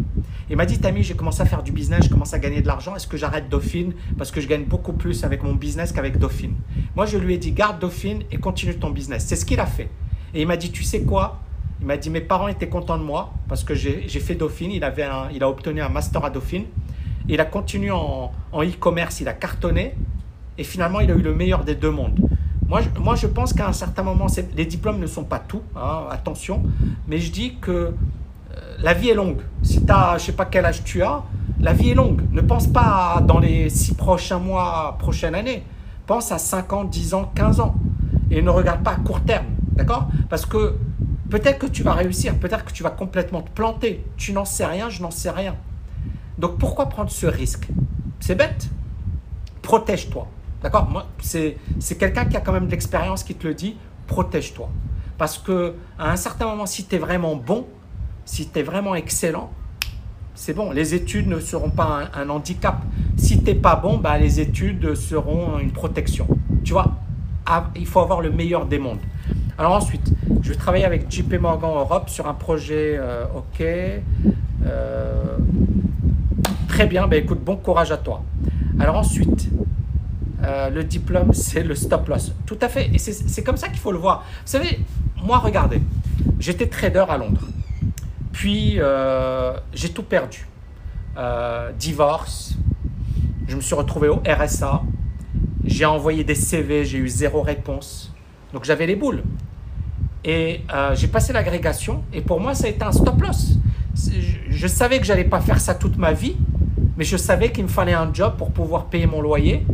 Il 0.49 0.58
m'a 0.58 0.65
dit, 0.65 0.79
Tammy, 0.79 1.03
j'ai 1.03 1.15
commencé 1.15 1.41
à 1.41 1.45
faire 1.45 1.62
du 1.62 1.71
business, 1.71 2.05
je 2.05 2.10
commence 2.10 2.34
à 2.34 2.39
gagner 2.39 2.62
de 2.62 2.65
l'argent, 2.65 2.95
est-ce 2.95 3.05
que 3.05 3.17
j'arrête 3.17 3.49
Dauphine 3.49 3.93
Parce 4.17 4.31
que 4.31 4.41
je 4.41 4.47
gagne 4.47 4.63
beaucoup 4.63 4.93
plus 4.93 5.23
avec 5.23 5.43
mon 5.43 5.53
business 5.53 5.91
qu'avec 5.91 6.17
Dauphine? 6.17 6.55
Moi, 6.95 7.05
je 7.05 7.19
lui 7.19 7.36
ai 7.36 7.38
dit, 7.38 7.51
garde 7.51 7.79
Dauphine 7.79 8.23
et 8.31 8.38
continue 8.38 8.75
ton 8.77 8.89
business. 8.89 9.25
C'est 9.27 9.36
ce 9.36 9.45
qu'il 9.45 9.60
a 9.60 9.67
fait. 9.67 9.89
Et 10.34 10.41
il 10.41 10.47
m'a 10.47 10.58
dit, 10.58 10.71
tu 10.71 10.84
sais 10.84 11.03
quoi? 11.03 11.39
Il 11.81 11.86
m'a 11.86 11.97
dit, 11.97 12.10
mes 12.10 12.21
parents 12.21 12.47
étaient 12.47 12.67
contents 12.67 12.97
de 12.97 13.03
moi 13.03 13.31
parce 13.47 13.63
que 13.63 13.75
j'ai 13.75 14.08
fait 14.08 14.34
Dauphine, 14.34 14.71
il, 14.71 14.84
avait 14.84 15.05
il 15.31 15.43
a 15.43 15.49
obtenu 15.49 15.81
un 15.81 15.89
master 15.89 16.25
à 16.25 16.31
Dauphine. 16.31 16.65
Il 17.27 17.39
a 17.39 17.45
continué 17.45 17.91
en 17.91 18.31
e-commerce, 18.53 19.21
il 19.21 19.27
a 19.27 19.34
cartonné. 19.34 19.93
Et 20.58 20.63
finalement, 20.63 20.99
il 20.99 21.12
a 21.12 21.13
eu 21.15 21.21
le 21.21 21.36
meilleur 21.36 21.63
des 21.63 21.75
deux 21.75 21.91
mondes. 21.91 22.19
Moi, 22.67 22.82
je, 22.82 22.99
moi, 22.99 23.15
je 23.15 23.28
pense 23.28 23.54
qu'à 23.54 23.67
un 23.67 23.73
certain 23.73 24.04
moment, 24.04 24.28
les 24.56 24.65
diplômes 24.65 24.99
ne 24.99 25.08
sont 25.08 25.23
pas 25.23 25.39
tout, 25.39 25.62
hein, 25.75 26.06
attention, 26.10 26.63
mais 27.08 27.19
je 27.19 27.32
dis 27.32 27.58
que 27.62 27.71
euh, 27.71 27.93
la 28.80 28.93
vie 28.93 29.10
est 29.10 29.13
longue. 29.13 29.41
Si 29.62 29.86
tu 29.86 29.91
as, 29.91 30.17
je 30.17 30.25
sais 30.25 30.32
pas 30.32 30.45
quel 30.45 30.65
âge 30.65 30.84
tu 30.84 31.04
as, 31.04 31.23
la 31.60 31.73
vie 31.73 31.91
est 31.91 31.95
longue. 31.95 32.21
Ne 32.32 32.41
pense 32.41 32.67
pas 32.67 33.21
dans 33.25 33.39
les 33.39 33.69
six 33.69 33.93
prochains 33.93 34.39
mois, 34.39 34.95
prochaine 34.99 35.36
année. 35.36 35.63
Pense 36.06 36.32
à 36.32 36.38
5 36.38 36.73
ans, 36.73 36.84
10 36.84 37.13
ans, 37.15 37.32
15 37.34 37.60
ans. 37.60 37.75
Et 38.30 38.41
ne 38.41 38.49
regarde 38.49 38.84
pas 38.84 38.91
à 38.91 38.95
court 38.97 39.21
terme. 39.21 39.47
D'accord? 39.71 40.10
Parce 40.30 40.45
que 40.45 40.75
peut-être 41.30 41.60
que 41.60 41.65
tu 41.65 41.84
vas 41.84 41.93
réussir, 41.93 42.36
peut-être 42.36 42.65
que 42.65 42.71
tu 42.71 42.84
vas 42.84 42.91
complètement 42.91 43.41
te 43.41 43.49
planter. 43.49 44.04
Tu 44.17 44.34
n'en 44.34 44.45
sais 44.45 44.65
rien, 44.65 44.89
je 44.89 45.01
n'en 45.01 45.12
sais 45.12 45.32
rien. 45.32 45.56
Donc 46.38 46.58
pourquoi 46.58 46.89
prendre 46.89 47.10
ce 47.10 47.25
risque? 47.25 47.67
C'est 48.19 48.36
bête. 48.36 48.69
Protège-toi. 49.62 50.28
D'accord? 50.65 50.88
C'est 51.19 51.60
quelqu'un 51.99 52.25
qui 52.25 52.36
a 52.36 52.41
quand 52.41 52.51
même 52.51 52.65
de 52.65 52.71
l'expérience 52.71 53.23
qui 53.23 53.36
te 53.36 53.45
le 53.45 53.54
dit, 53.54 53.78
protège-toi. 54.08 54.67
Parce 55.15 55.38
que 55.38 55.75
à 55.99 56.10
un 56.10 56.15
certain 56.15 56.47
moment, 56.47 56.65
si 56.65 56.86
tu 56.86 56.95
es 56.95 56.97
vraiment 56.97 57.36
bon, 57.36 57.67
si 58.25 58.49
tu 58.49 58.58
es 58.58 58.63
vraiment 58.63 58.95
excellent, 58.95 59.51
c'est 60.34 60.54
bon, 60.54 60.71
les 60.71 60.95
études 60.95 61.28
ne 61.28 61.39
seront 61.39 61.69
pas 61.69 62.10
un, 62.15 62.30
handicap. 62.30 62.82
Si 63.15 63.38
tu 63.38 63.43
n'es 63.43 63.54
pas 63.54 63.75
bon, 63.75 63.97
bah, 63.99 64.17
les 64.17 64.39
études 64.39 64.95
seront 64.95 65.60
une 65.60 65.71
protection. 65.71 66.28
Tu 66.63 66.73
vois, 66.73 66.93
ah, 67.45 67.69
il 67.75 67.86
faut 67.86 67.99
avoir 67.99 68.21
le 68.21 68.32
meilleur 68.32 68.65
des 68.65 68.80
mondes. 68.80 68.97
Alors 69.60 69.73
ensuite, 69.73 70.13
je 70.41 70.49
vais 70.49 70.58
travailler 70.58 70.86
avec 70.86 71.12
JP 71.12 71.41
Morgan 71.41 71.75
Europe 71.75 72.10
sur 72.10 72.28
un 72.28 72.34
projet 72.34 72.97
euh, 72.97 73.25
OK. 73.36 73.62
Euh, 73.62 75.38
très 76.67 76.88
bien, 76.88 77.06
bah, 77.06 77.17
écoute, 77.17 77.43
bon 77.45 77.56
courage 77.56 77.91
à 77.91 77.97
toi. 77.97 78.23
Alors 78.80 78.95
ensuite, 78.95 79.47
euh, 80.45 80.69
le 80.69 80.84
diplôme, 80.84 81.34
c'est 81.34 81.63
le 81.63 81.75
stop 81.75 82.08
loss. 82.08 82.34
Tout 82.45 82.58
à 82.62 82.69
fait. 82.69 82.89
Et 82.93 82.99
c'est 82.99 83.43
comme 83.43 83.58
ça 83.58 83.67
qu'il 83.69 83.79
faut 83.79 83.91
le 83.91 83.97
voir. 83.97 84.23
Vous 84.45 84.51
savez, 84.51 84.79
moi, 85.23 85.39
regardez, 85.39 85.81
j'étais 86.39 86.67
trader 86.67 87.05
à 87.10 87.17
Londres. 87.17 87.47
Puis, 88.31 88.75
euh, 88.77 89.53
j'ai 89.73 89.89
tout 89.89 90.03
perdu. 90.03 90.47
Euh, 91.17 91.71
divorce, 91.79 92.55
je 93.47 93.55
me 93.55 93.62
suis 93.62 93.75
retrouvé 93.75 94.10
au 94.10 94.21
RSA. 94.27 94.84
J'ai 95.63 95.86
envoyé 95.86 96.23
des 96.23 96.36
CV, 96.36 96.86
j'ai 96.86 96.99
eu 96.99 97.08
zéro 97.08 97.41
réponse. 97.41 98.13
Donc, 98.53 98.65
j'avais 98.65 98.86
les 98.86 98.95
boules. 98.95 99.23
Et 100.23 100.62
j'ai 100.95 101.08
passé 101.08 101.34
l'agrégation. 101.34 102.03
Et 102.12 102.21
pour 102.21 102.39
moi, 102.39 102.55
ça 102.55 102.65
a 102.65 102.69
été 102.69 102.84
un 102.84 102.91
stop 102.91 103.21
loss. 103.21 103.58
Je, 104.49 104.67
savais 104.67 104.99
que 104.99 105.05
j'allais 105.05 105.23
pas 105.23 105.39
faire 105.39 105.60
ça 105.60 105.75
toute 105.75 105.97
ma 105.97 106.13
vie. 106.13 106.36
Mais 106.97 107.03
je 107.03 107.17
savais 107.17 107.51
qu'il 107.51 107.63
me 107.63 107.69
fallait 107.69 107.93
un 107.93 108.12
job 108.12 108.36
pour 108.38 108.51
pouvoir 108.51 108.86
payer 108.86 109.05
mon 109.05 109.21
loyer 109.21 109.65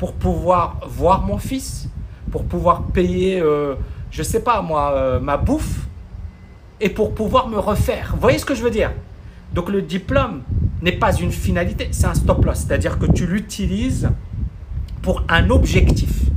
pour 0.00 0.14
pouvoir 0.14 0.80
voir 0.88 1.26
mon 1.26 1.36
fils, 1.36 1.88
pour 2.32 2.44
pouvoir 2.46 2.84
payer, 2.84 3.38
euh, 3.38 3.74
je 4.10 4.22
sais 4.22 4.42
pas 4.42 4.62
moi, 4.62 4.94
euh, 4.94 5.20
ma 5.20 5.36
bouffe, 5.36 5.86
et 6.80 6.88
pour 6.88 7.14
pouvoir 7.14 7.48
me 7.48 7.58
refaire. 7.58 8.12
Vous 8.14 8.20
voyez 8.20 8.38
ce 8.38 8.46
que 8.46 8.54
je 8.54 8.62
veux 8.62 8.70
dire? 8.70 8.92
Donc 9.52 9.68
le 9.68 9.82
diplôme 9.82 10.40
n'est 10.80 10.98
pas 10.98 11.14
une 11.14 11.30
finalité, 11.30 11.88
c'est 11.90 12.06
un 12.06 12.14
stop-loss, 12.14 12.60
c'est-à-dire 12.60 12.98
que 12.98 13.04
tu 13.04 13.26
l'utilises 13.26 14.08
pour 15.02 15.22
un 15.28 15.50
objectif. 15.50 16.30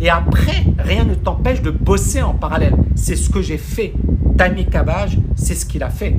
Et 0.00 0.10
après, 0.10 0.64
rien 0.76 1.04
ne 1.04 1.14
t'empêche 1.14 1.62
de 1.62 1.70
bosser 1.70 2.20
en 2.20 2.34
parallèle. 2.34 2.74
C'est 2.96 3.14
ce 3.14 3.30
que 3.30 3.40
j'ai 3.40 3.58
fait. 3.58 3.92
Tami 4.36 4.66
Cabage, 4.66 5.18
c'est 5.36 5.54
ce 5.54 5.64
qu'il 5.64 5.84
a 5.84 5.90
fait. 5.90 6.18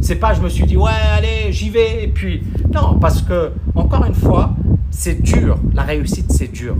C'est 0.00 0.16
pas 0.16 0.34
je 0.34 0.40
me 0.40 0.48
suis 0.48 0.64
dit 0.64 0.76
ouais 0.76 0.90
allez 1.16 1.52
j'y 1.52 1.70
vais 1.70 2.04
et 2.04 2.08
puis 2.08 2.42
non 2.72 2.98
parce 2.98 3.22
que 3.22 3.52
encore 3.74 4.04
une 4.04 4.14
fois 4.14 4.54
c'est 4.90 5.22
dur. 5.22 5.58
La 5.74 5.82
réussite, 5.82 6.32
c'est 6.32 6.50
dur. 6.50 6.74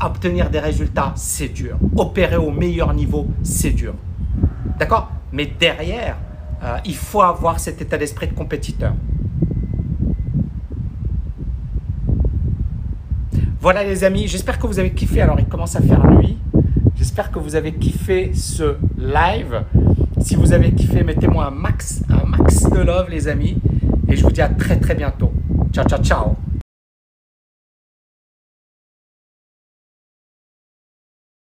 Obtenir 0.00 0.50
des 0.50 0.58
résultats, 0.58 1.12
c'est 1.16 1.48
dur. 1.48 1.76
Opérer 1.96 2.36
au 2.36 2.50
meilleur 2.50 2.94
niveau, 2.94 3.26
c'est 3.42 3.70
dur. 3.70 3.94
D'accord? 4.78 5.10
Mais 5.32 5.46
derrière, 5.46 6.16
euh, 6.62 6.78
il 6.84 6.94
faut 6.94 7.22
avoir 7.22 7.60
cet 7.60 7.82
état 7.82 7.98
d'esprit 7.98 8.28
de 8.28 8.32
compétiteur. 8.32 8.94
Voilà 13.60 13.82
les 13.82 14.04
amis, 14.04 14.26
j'espère 14.26 14.58
que 14.58 14.66
vous 14.66 14.78
avez 14.78 14.92
kiffé. 14.92 15.20
Alors 15.20 15.38
il 15.38 15.46
commence 15.46 15.76
à 15.76 15.80
faire 15.80 16.04
nuit. 16.10 16.38
J'espère 16.96 17.30
que 17.30 17.38
vous 17.38 17.54
avez 17.54 17.74
kiffé 17.74 18.30
ce 18.34 18.76
live. 18.98 19.62
Si 20.24 20.36
vous 20.36 20.54
avez 20.54 20.72
kiffé, 20.72 21.04
mettez-moi 21.04 21.48
un 21.48 21.50
max, 21.50 22.02
max 22.26 22.62
de 22.70 22.80
love 22.80 23.10
les 23.10 23.28
amis. 23.28 23.58
Et 24.08 24.16
je 24.16 24.22
vous 24.22 24.30
dis 24.30 24.40
à 24.40 24.48
très 24.48 24.80
très 24.80 24.94
bientôt. 24.94 25.30
Ciao, 25.70 25.84
ciao, 25.86 26.02
ciao. 26.02 26.36